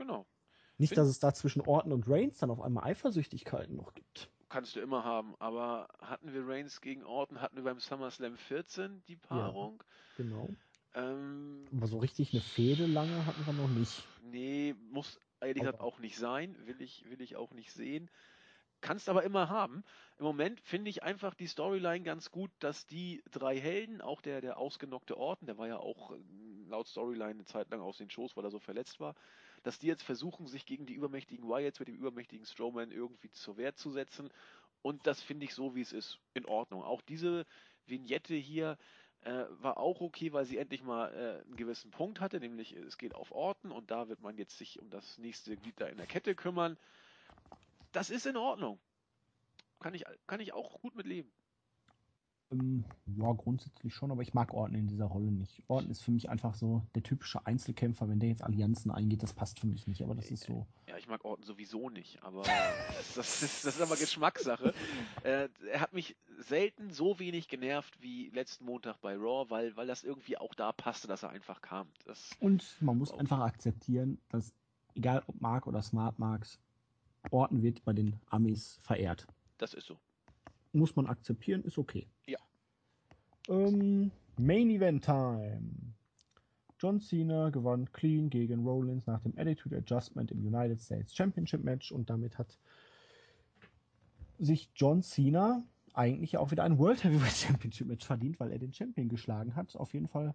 [0.00, 0.26] Genau.
[0.78, 4.30] Nicht, dass es da zwischen Orton und Reigns dann auf einmal Eifersüchtigkeiten noch gibt.
[4.48, 5.34] Kannst du immer haben.
[5.38, 9.82] Aber hatten wir Reigns gegen Orton, hatten wir beim SummerSlam 14 die Paarung?
[10.16, 10.48] Genau.
[10.94, 14.02] Ähm, Aber so richtig eine Fehde lange hatten wir noch nicht.
[14.22, 16.56] nee, muss ehrlich gesagt auch nicht sein.
[16.66, 18.10] Will ich, will ich auch nicht sehen.
[18.80, 19.84] Kannst aber immer haben.
[20.18, 24.40] Im Moment finde ich einfach die Storyline ganz gut, dass die drei Helden, auch der,
[24.40, 26.16] der ausgenockte Orton, der war ja auch äh,
[26.66, 29.14] laut Storyline eine Zeit lang aus den Shows, weil er so verletzt war,
[29.62, 33.56] dass die jetzt versuchen, sich gegen die übermächtigen Wyatts mit dem übermächtigen Strowman irgendwie zur
[33.56, 34.30] Wehr zu setzen.
[34.82, 36.82] Und das finde ich so, wie es ist, in Ordnung.
[36.82, 37.44] Auch diese
[37.86, 38.78] Vignette hier
[39.22, 42.96] äh, war auch okay, weil sie endlich mal äh, einen gewissen Punkt hatte, nämlich es
[42.96, 45.98] geht auf Orten und da wird man jetzt sich um das nächste Glied da in
[45.98, 46.78] der Kette kümmern.
[47.92, 48.78] Das ist in Ordnung.
[49.80, 51.30] Kann ich, kann ich auch gut mit leben.
[52.52, 55.62] Ähm, ja, grundsätzlich schon, aber ich mag Orton in dieser Rolle nicht.
[55.68, 58.08] Orton ist für mich einfach so der typische Einzelkämpfer.
[58.08, 60.66] Wenn der jetzt Allianzen eingeht, das passt für mich nicht, aber das ist so.
[60.88, 62.42] Ja, ich mag Orton sowieso nicht, aber
[63.14, 64.74] das, ist, das ist aber Geschmackssache.
[65.22, 69.86] äh, er hat mich selten so wenig genervt wie letzten Montag bei Raw, weil, weil
[69.86, 71.88] das irgendwie auch da passte, dass er einfach kam.
[72.04, 74.52] Das Und man muss einfach akzeptieren, dass
[74.94, 76.58] egal ob Mark oder Smart Marks,
[77.30, 79.26] Orton wird bei den Amis verehrt.
[79.58, 79.98] Das ist so.
[80.72, 82.06] Muss man akzeptieren, ist okay.
[82.26, 82.38] Ja.
[83.48, 85.94] Ähm, Main Event Time.
[86.78, 91.92] John Cena gewann clean gegen Rollins nach dem Attitude Adjustment im United States Championship Match
[91.92, 92.58] und damit hat
[94.38, 95.62] sich John Cena
[95.92, 99.76] eigentlich auch wieder ein World Heavyweight Championship Match verdient, weil er den Champion geschlagen hat.
[99.76, 100.34] Auf jeden Fall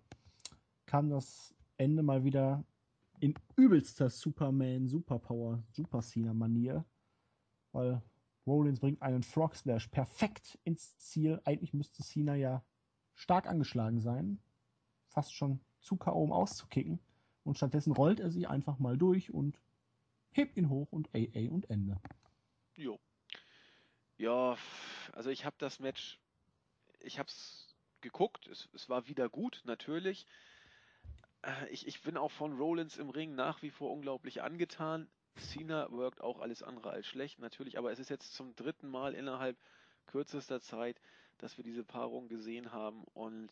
[0.86, 2.63] kam das Ende mal wieder
[3.19, 6.86] in übelster Superman, Superpower, Super Cena Manier,
[7.71, 8.01] weil
[8.45, 11.41] Rollins bringt einen Frog Splash perfekt ins Ziel.
[11.45, 12.63] Eigentlich müsste Cena ja
[13.15, 14.39] stark angeschlagen sein,
[15.07, 16.23] fast schon zu K.O.
[16.23, 16.99] um auszukicken.
[17.43, 19.59] Und stattdessen rollt er sich einfach mal durch und
[20.31, 21.99] hebt ihn hoch und AA und Ende.
[22.75, 22.99] Jo.
[24.17, 24.57] Ja,
[25.13, 26.19] also ich habe das Match,
[26.99, 30.25] ich habe es geguckt, es, es war wieder gut, natürlich.
[31.41, 35.07] Äh, ich, ich bin auch von Rollins im Ring nach wie vor unglaublich angetan.
[35.38, 39.13] Cena worked auch alles andere als schlecht, natürlich, aber es ist jetzt zum dritten Mal
[39.13, 39.57] innerhalb
[40.05, 40.99] kürzester Zeit,
[41.38, 43.49] dass wir diese Paarung gesehen haben und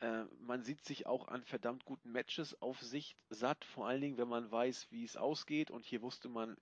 [0.00, 4.18] äh, man sieht sich auch an verdammt guten Matches auf Sicht satt, vor allen Dingen,
[4.18, 6.56] wenn man weiß, wie es ausgeht und hier wusste man,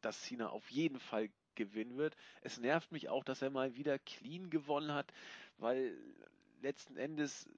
[0.00, 2.16] dass Cena auf jeden Fall gewinnen wird.
[2.40, 5.12] Es nervt mich auch, dass er mal wieder clean gewonnen hat,
[5.58, 5.96] weil
[6.62, 7.48] letzten Endes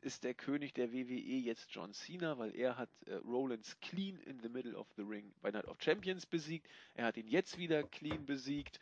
[0.00, 4.40] ist der König der WWE jetzt John Cena, weil er hat äh, Rollins clean in
[4.40, 6.68] the middle of the ring bei Night of Champions besiegt.
[6.94, 8.78] Er hat ihn jetzt wieder clean besiegt.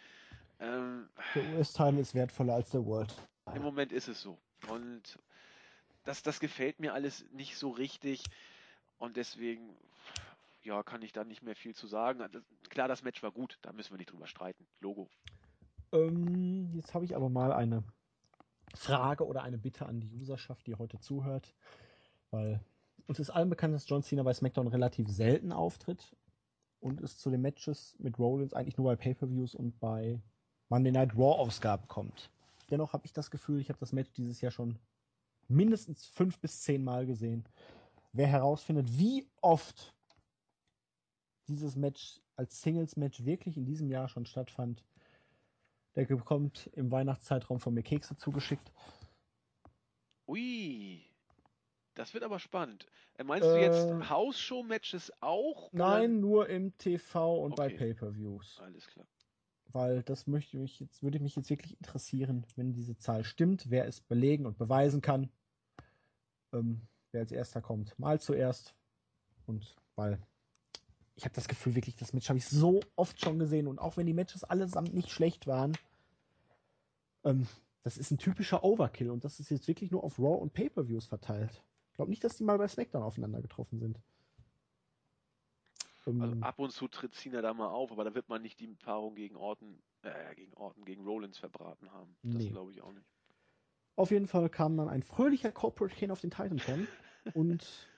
[0.58, 3.14] Ähm, der US-Title ist wertvoller als der World.
[3.54, 4.38] Im Moment ist es so.
[4.68, 5.18] Und
[6.04, 8.24] das, das gefällt mir alles nicht so richtig.
[8.98, 9.76] Und deswegen,
[10.62, 12.22] ja, kann ich da nicht mehr viel zu sagen.
[12.22, 14.66] Also, klar, das Match war gut, da müssen wir nicht drüber streiten.
[14.80, 15.08] Logo.
[15.92, 17.84] Ähm, jetzt habe ich aber mal eine
[18.76, 21.54] Frage oder eine Bitte an die Userschaft, die heute zuhört,
[22.30, 22.60] weil
[23.06, 26.14] uns ist allen bekannt, dass John Cena bei SmackDown relativ selten auftritt
[26.80, 30.20] und es zu den Matches mit Rollins eigentlich nur bei Pay-per-Views und bei
[30.68, 32.30] Monday Night Raw Ausgaben kommt.
[32.70, 34.78] Dennoch habe ich das Gefühl, ich habe das Match dieses Jahr schon
[35.48, 37.44] mindestens fünf bis zehn Mal gesehen.
[38.12, 39.94] Wer herausfindet, wie oft
[41.48, 44.84] dieses Match als Singles-Match wirklich in diesem Jahr schon stattfand,
[45.96, 48.70] der bekommt im Weihnachtszeitraum von mir Kekse zugeschickt.
[50.28, 51.02] Ui,
[51.94, 52.86] das wird aber spannend.
[53.16, 55.72] Äh, meinst du jetzt äh, House-Show-Matches auch?
[55.72, 56.20] Nein, oder?
[56.20, 57.70] nur im TV und okay.
[57.70, 58.60] bei Pay-per-Views.
[58.60, 59.06] Alles klar.
[59.72, 63.86] Weil das möchte mich jetzt, würde mich jetzt wirklich interessieren, wenn diese Zahl stimmt, wer
[63.86, 65.30] es belegen und beweisen kann.
[66.52, 66.82] Ähm,
[67.12, 68.74] wer als erster kommt, mal zuerst.
[69.46, 70.18] Und weil
[71.14, 73.96] ich habe das Gefühl, wirklich, das Match habe ich so oft schon gesehen und auch
[73.96, 75.72] wenn die Matches allesamt nicht schlecht waren,
[77.26, 77.46] ähm,
[77.82, 81.06] das ist ein typischer Overkill und das ist jetzt wirklich nur auf Raw und Pay-per-Views
[81.06, 81.62] verteilt.
[81.90, 84.00] Ich glaube nicht, dass die mal bei SmackDown aufeinander getroffen sind.
[86.06, 88.60] Ähm, also ab und zu tritt Cena da mal auf, aber da wird man nicht
[88.60, 92.16] die Paarung gegen Orton, äh, gegen Orton, gegen Rollins verbraten haben.
[92.22, 92.50] Das nee.
[92.50, 93.06] glaube ich auch nicht.
[93.96, 96.86] Auf jeden Fall kam dann ein fröhlicher Corporate Kane auf den Titan
[97.34, 97.88] und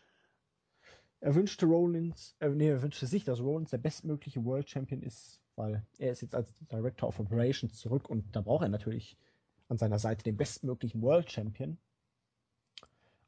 [1.20, 5.40] er wünschte Rollins, äh, nee, er wünschte sich, dass Rollins der bestmögliche World Champion ist,
[5.58, 9.18] weil er ist jetzt als Director of Operations zurück und da braucht er natürlich
[9.68, 11.78] an seiner Seite den bestmöglichen World Champion.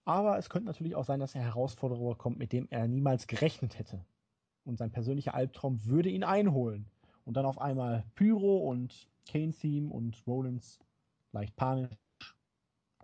[0.04, 3.78] Aber es könnte natürlich auch sein, dass er Herausforderer kommt, mit dem er niemals gerechnet
[3.78, 4.04] hätte.
[4.64, 6.86] Und sein persönlicher Albtraum würde ihn einholen.
[7.24, 10.78] Und dann auf einmal Pyro und Kane-Theme und Rollins
[11.32, 11.90] leicht panisch.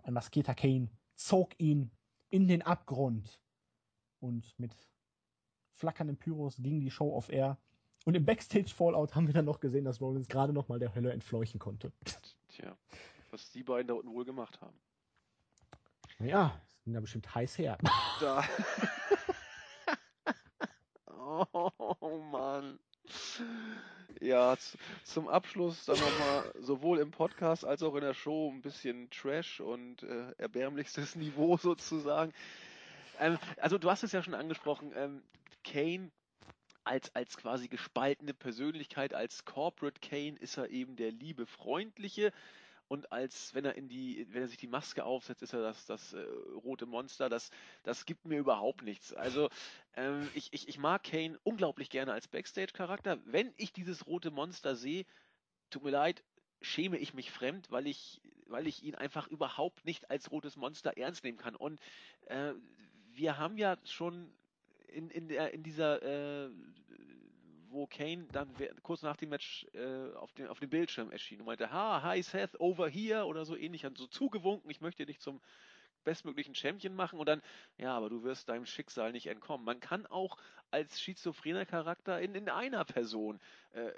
[0.03, 1.91] Ein maskierter Kane zog ihn
[2.29, 3.41] in den Abgrund
[4.19, 4.75] und mit
[5.73, 7.57] flackernden Pyros ging die Show auf Air.
[8.07, 11.11] Und im Backstage-Fallout haben wir dann noch gesehen, dass Rollins gerade noch mal der Hölle
[11.11, 11.91] entfleuchen konnte.
[12.47, 12.73] Tja,
[13.31, 14.79] was die beiden da unten wohl gemacht haben.
[16.19, 17.77] Ja, sind ja bestimmt heiß her.
[18.21, 18.45] Da.
[21.17, 22.79] oh Mann.
[24.21, 24.55] Ja,
[25.03, 29.59] zum Abschluss dann nochmal sowohl im Podcast als auch in der Show ein bisschen Trash
[29.59, 32.31] und äh, erbärmlichstes Niveau sozusagen.
[33.19, 35.23] Ähm, also du hast es ja schon angesprochen, ähm,
[35.65, 36.09] Kane
[36.87, 42.31] als, als quasi gespaltene Persönlichkeit, als Corporate Kane ist er eben der liebe, freundliche
[42.87, 45.85] und als wenn er in die, wenn er sich die Maske aufsetzt, ist er das,
[45.85, 46.21] das äh,
[46.63, 47.27] rote Monster.
[47.27, 47.51] Das,
[47.83, 49.13] das gibt mir überhaupt nichts.
[49.13, 49.49] Also
[49.95, 53.19] ähm, ich, ich, ich mag Kane unglaublich gerne als Backstage-Charakter.
[53.25, 55.05] Wenn ich dieses rote Monster sehe,
[55.69, 56.23] tut mir leid,
[56.61, 60.95] schäme ich mich fremd, weil ich, weil ich ihn einfach überhaupt nicht als rotes Monster
[60.95, 61.57] ernst nehmen kann.
[61.57, 61.81] Und
[62.27, 62.53] äh,
[63.11, 64.31] wir haben ja schon
[64.87, 66.49] in, in, der, in dieser, äh,
[67.69, 68.49] wo Kane dann
[68.83, 72.21] kurz nach dem Match äh, auf, den, auf dem Bildschirm erschien und meinte, ha, hi
[72.21, 75.41] Seth, over here oder so ähnlich, hat so zugewunken, ich möchte dich zum
[76.07, 77.41] bestmöglichen Champion machen und dann,
[77.77, 79.65] ja, aber du wirst deinem Schicksal nicht entkommen.
[79.65, 80.37] Man kann auch
[80.71, 83.91] als schizophrener Charakter in, in einer Person äh,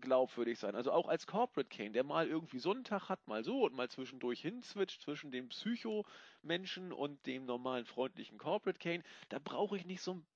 [0.00, 0.76] glaubwürdig sein.
[0.76, 3.74] Also auch als Corporate Kane, der mal irgendwie so einen Tag hat, mal so und
[3.74, 9.02] mal zwischendurch hinswitcht zwischen dem Psycho-Menschen und dem normalen freundlichen Corporate Kane.
[9.28, 10.26] Da brauche ich nicht so ein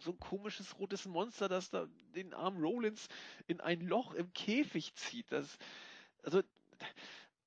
[0.00, 3.08] so ein komisches rotes Monster, das da den armen Rollins
[3.46, 5.30] in ein Loch im Käfig zieht.
[5.30, 5.58] Das,
[6.22, 6.42] also,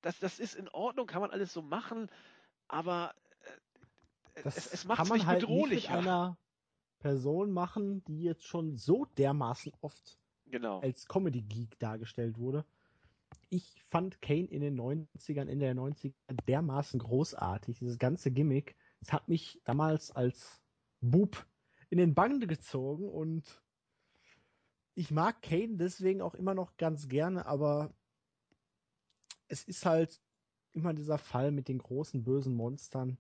[0.02, 2.10] das, das ist in Ordnung, kann man alles so machen,
[2.68, 3.14] aber
[4.36, 5.84] äh, das es, es macht es nicht halt bedrohlich.
[5.84, 6.38] Nicht mit einer
[7.00, 10.80] Person machen, die jetzt schon so dermaßen oft genau.
[10.80, 12.66] als Comedy-Geek dargestellt wurde.
[13.50, 16.14] Ich fand Kane in den 90ern, in der 90er
[16.48, 17.80] dermaßen großartig.
[17.80, 18.76] Dieses ganze Gimmick.
[19.02, 20.62] Es hat mich damals als
[21.02, 21.46] Bub
[21.90, 23.64] in den Bann gezogen und
[24.96, 27.94] ich mag Kane deswegen auch immer noch ganz gerne, aber
[29.48, 30.22] es ist halt
[30.72, 33.18] immer dieser Fall mit den großen bösen Monstern.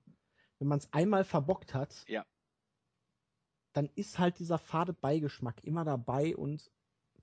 [0.60, 2.26] Wenn man es einmal verbockt hat, ja.
[3.74, 6.72] dann ist halt dieser fade Beigeschmack immer dabei und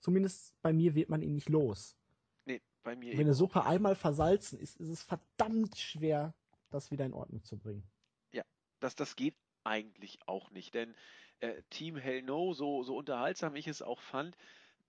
[0.01, 1.97] zumindest bei mir wird man ihn nicht los.
[2.45, 6.35] Nee, bei mir Wenn eine Suppe einmal versalzen ist, ist es verdammt schwer,
[6.71, 7.89] das wieder in Ordnung zu bringen.
[8.33, 8.43] Ja,
[8.81, 10.95] das, das geht eigentlich auch nicht, denn
[11.41, 14.37] äh, Team Hell No, so, so unterhaltsam ich es auch fand,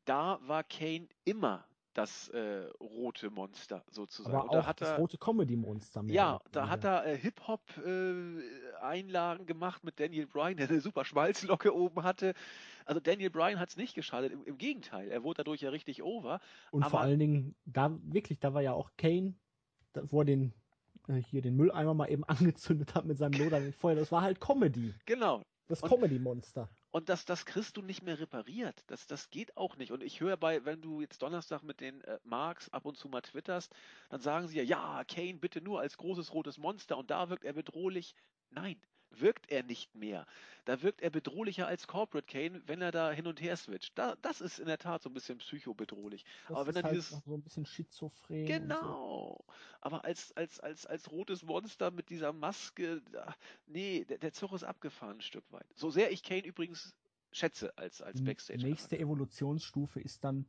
[0.05, 1.65] da war Kane immer
[1.97, 4.35] das äh, rote Monster sozusagen.
[4.35, 6.03] Aber auch das er, rote Comedy-Monster.
[6.05, 11.75] Ja, da hat er äh, Hip-Hop-Einlagen äh, gemacht mit Daniel Bryan, der eine super Schmalzlocke
[11.75, 12.35] oben hatte.
[12.85, 16.03] Also Daniel Bryan hat es nicht geschadet, im, im, Gegenteil, er wurde dadurch ja richtig
[16.03, 16.39] over.
[16.71, 19.33] Und vor allen Dingen, da wirklich, da war ja auch Kane,
[19.93, 20.53] da, wo er den
[21.07, 23.95] äh, hier den Mülleimer mal eben angezündet hat mit seinem lodernden Feuer.
[23.95, 24.93] Das war halt Comedy.
[25.05, 25.41] Genau.
[25.67, 26.69] Das Comedy-Monster.
[26.91, 28.83] Und das, das kriegst du nicht mehr repariert.
[28.87, 29.91] Das, das geht auch nicht.
[29.91, 33.09] Und ich höre bei, wenn du jetzt Donnerstag mit den äh, Marks ab und zu
[33.09, 33.75] mal twitterst,
[34.09, 37.43] dann sagen sie ja, ja, Kane bitte nur als großes rotes Monster und da wirkt
[37.43, 38.15] er bedrohlich.
[38.49, 38.81] Nein,
[39.11, 40.25] wirkt er nicht mehr.
[40.65, 43.97] Da wirkt er bedrohlicher als Corporate Kane, wenn er da hin und her switcht.
[43.97, 46.25] Da, das ist in der Tat so ein bisschen psychobedrohlich.
[46.47, 48.45] Das Aber wenn er halt dieses so ein bisschen schizophren.
[48.45, 49.43] Genau.
[49.47, 49.53] So.
[49.81, 53.01] Aber als als als als rotes Monster mit dieser Maske,
[53.65, 55.67] nee, der, der Zug ist abgefahren ein Stück weit.
[55.75, 56.95] So sehr ich Kane übrigens
[57.31, 58.59] schätze als als Backstage.
[58.59, 60.45] Die nächste Evolutionsstufe ist dann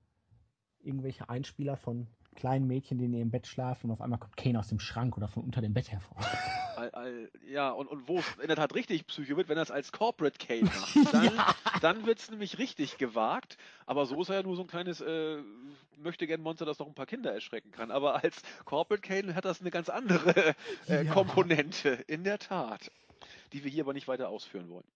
[0.81, 2.07] irgendwelche Einspieler von
[2.39, 5.17] kleinen Mädchen, die in ihrem Bett schlafen und auf einmal kommt Kane aus dem Schrank
[5.17, 6.17] oder von unter dem Bett hervor.
[6.77, 9.65] All, all, ja, und, und wo es in der Tat richtig psycho wird, wenn er
[9.65, 11.13] es als Corporate Kane macht.
[11.13, 11.55] Dann, ja.
[11.81, 13.57] dann wird es nämlich richtig gewagt.
[13.85, 15.43] Aber so ist er ja nur so ein kleines äh,
[15.97, 17.91] möchte gern Monster, das noch ein paar Kinder erschrecken kann.
[17.91, 20.55] Aber als Corporate Kane hat das eine ganz andere
[20.87, 21.13] äh, ja.
[21.13, 22.93] Komponente, in der Tat.
[23.53, 24.87] Die wir hier aber nicht weiter ausführen wollen.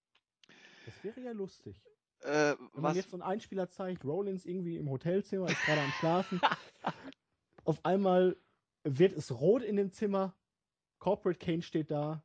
[0.86, 1.74] Das wäre ja lustig.
[2.20, 2.96] Äh, Wenn man was?
[2.96, 6.40] jetzt so einen Einspieler zeigt, Rollins irgendwie im Hotelzimmer, ist gerade am Schlafen.
[7.64, 8.36] Auf einmal
[8.84, 10.34] wird es rot in dem Zimmer
[11.02, 12.22] Corporate Kane steht da.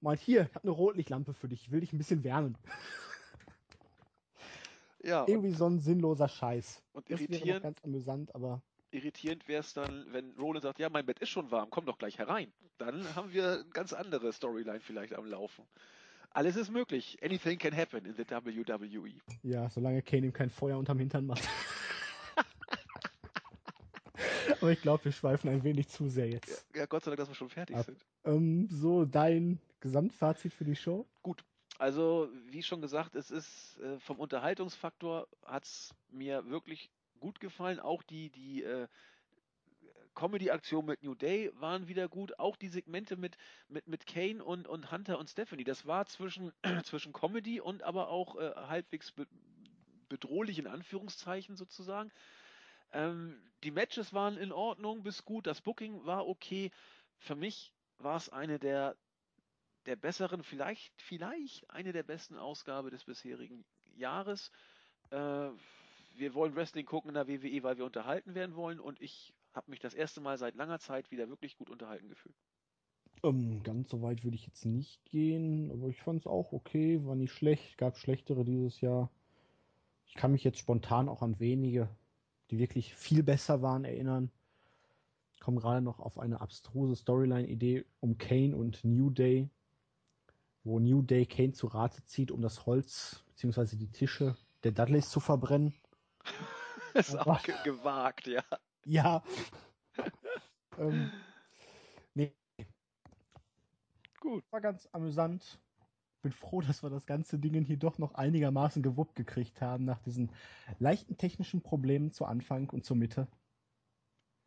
[0.00, 2.56] Mal hier, ich habe eine Rotlichtlampe für dich, ich will dich ein bisschen wärmen.
[5.02, 5.24] Ja.
[5.26, 6.82] Irgendwie so ein sinnloser Scheiß.
[6.92, 8.62] Und das irritierend, ganz amüsant, aber.
[8.92, 11.98] Irritierend wäre es dann, wenn Roland sagt, ja, mein Bett ist schon warm, komm doch
[11.98, 12.52] gleich herein.
[12.78, 15.64] Dann haben wir eine ganz andere Storyline vielleicht am Laufen.
[16.30, 17.18] Alles ist möglich.
[17.22, 19.14] Anything can happen in the WWE.
[19.42, 21.42] Ja, solange Kane ihm kein Feuer unterm Hintern macht.
[24.60, 26.64] Aber ich glaube, wir schweifen ein wenig zu sehr jetzt.
[26.74, 27.86] Ja, Gott sei Dank, dass wir schon fertig Ab.
[27.86, 28.04] sind.
[28.24, 31.06] Ähm, so, dein Gesamtfazit für die Show?
[31.22, 31.44] Gut.
[31.78, 36.90] Also, wie schon gesagt, es ist äh, vom Unterhaltungsfaktor hat es mir wirklich
[37.20, 37.80] gut gefallen.
[37.80, 38.88] Auch die, die äh,
[40.14, 42.38] Comedy-Aktion mit New Day waren wieder gut.
[42.38, 43.36] Auch die Segmente mit,
[43.68, 45.64] mit, mit Kane und, und Hunter und Stephanie.
[45.64, 46.52] Das war zwischen,
[46.84, 49.26] zwischen Comedy und aber auch äh, halbwegs be
[50.08, 52.12] bedrohlich in Anführungszeichen sozusagen.
[52.92, 56.70] Ähm, die Matches waren in Ordnung bis gut, das Booking war okay.
[57.18, 58.96] Für mich war es eine der,
[59.86, 63.64] der besseren, vielleicht, vielleicht eine der besten Ausgabe des bisherigen
[63.96, 64.50] Jahres.
[65.10, 65.48] Äh,
[66.16, 69.70] wir wollen Wrestling gucken in der WWE, weil wir unterhalten werden wollen und ich habe
[69.70, 72.36] mich das erste Mal seit langer Zeit wieder wirklich gut unterhalten gefühlt.
[73.22, 77.04] Ähm, ganz so weit würde ich jetzt nicht gehen, aber ich fand es auch okay,
[77.04, 79.10] war nicht schlecht, gab schlechtere dieses Jahr.
[80.06, 81.88] Ich kann mich jetzt spontan auch an wenige
[82.50, 84.30] die wirklich viel besser waren, erinnern.
[85.34, 89.48] Ich komme gerade noch auf eine abstruse Storyline-Idee um Kane und New Day,
[90.64, 93.76] wo New Day Kane zu Rate zieht, um das Holz bzw.
[93.76, 95.74] die Tische der Dudleys zu verbrennen.
[96.94, 98.42] Das ist Aber, auch gewagt, ja.
[98.84, 99.22] Ja,
[100.78, 101.10] ähm,
[102.14, 102.34] nee.
[104.20, 104.44] Gut.
[104.50, 105.58] War ganz amüsant.
[106.22, 110.00] Bin froh, dass wir das ganze Ding hier doch noch einigermaßen gewuppt gekriegt haben nach
[110.00, 110.30] diesen
[110.78, 113.28] leichten technischen Problemen zu Anfang und zur Mitte.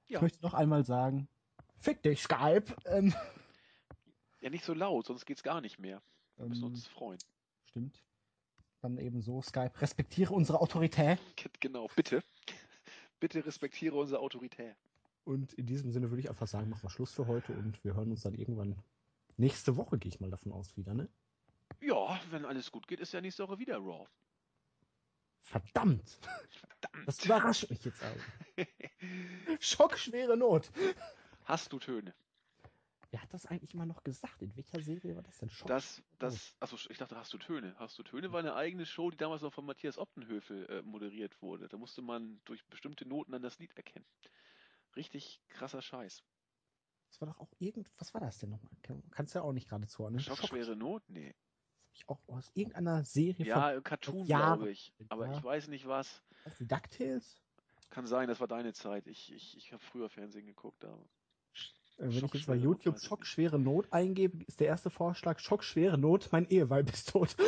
[0.08, 0.18] Ja.
[0.18, 1.28] Ich möchte noch einmal sagen,
[1.78, 2.66] fick dich, Skype.
[2.86, 3.14] Ähm,
[4.42, 6.02] Ja, nicht so laut, sonst geht's gar nicht mehr.
[6.38, 7.20] Wir müssen ähm, uns freuen.
[7.66, 8.02] stimmt.
[8.82, 11.20] Dann eben so, Skype, respektiere unsere Autorität.
[11.60, 12.24] Genau, bitte.
[13.20, 14.78] Bitte respektiere unsere Autorität.
[15.26, 17.94] Und in diesem Sinne würde ich einfach sagen, machen wir Schluss für heute und wir
[17.96, 18.82] hören uns dann irgendwann
[19.36, 21.10] nächste Woche, gehe ich mal davon aus, wieder, ne?
[21.82, 24.08] Ja, wenn alles gut geht, ist ja nächste Woche wieder Raw.
[25.44, 26.20] Verdammt!
[26.50, 27.08] Verdammt.
[27.08, 28.66] Das überrascht mich jetzt auch.
[29.60, 30.70] Schockschwere Not.
[31.46, 32.14] Hast du Töne?
[33.12, 34.42] Wer hat das eigentlich mal noch gesagt?
[34.44, 35.50] In welcher Serie war das denn?
[35.50, 37.76] Schock Das, das, achso, ich dachte, hast du Töne?
[37.80, 41.42] Hast du Töne war eine eigene Show, die damals noch von Matthias Optenhöfel äh, moderiert
[41.42, 41.68] wurde.
[41.68, 44.06] Da musste man durch bestimmte Noten dann das Lied erkennen.
[44.96, 46.24] Richtig krasser Scheiß.
[47.10, 47.90] Das war doch auch irgend.
[47.98, 48.72] Was war das denn nochmal?
[49.10, 50.22] Kannst du ja auch nicht gerade zuordnen.
[50.22, 51.02] Schockschwere Not?
[51.10, 51.34] Nee.
[51.94, 54.94] Das hab ich auch aus irgendeiner Serie Ja, äh, Cartoon, glaube ich.
[55.10, 55.38] Aber ja.
[55.38, 56.22] ich weiß nicht was.
[56.44, 56.54] von.
[56.60, 57.42] Die DuckTales?
[57.90, 59.08] Kann sein, das war deine Zeit.
[59.08, 60.86] Ich, ich, ich habe früher Fernsehen geguckt.
[60.86, 61.00] Aber
[61.98, 65.40] Äh, Wenn ich jetzt bei Not YouTube ich Schockschwere Not eingebe, ist der erste Vorschlag
[65.40, 67.36] Schockschwere Not, mein Eheweib ist tot.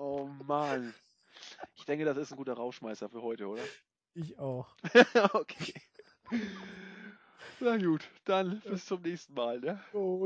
[0.00, 0.94] Oh Mann.
[1.76, 3.62] Ich denke, das ist ein guter Rauschmeißer für heute, oder?
[4.14, 4.74] Ich auch.
[5.32, 5.74] okay.
[7.60, 9.82] Na gut, dann bis zum nächsten Mal, ne?
[9.92, 10.20] Gut.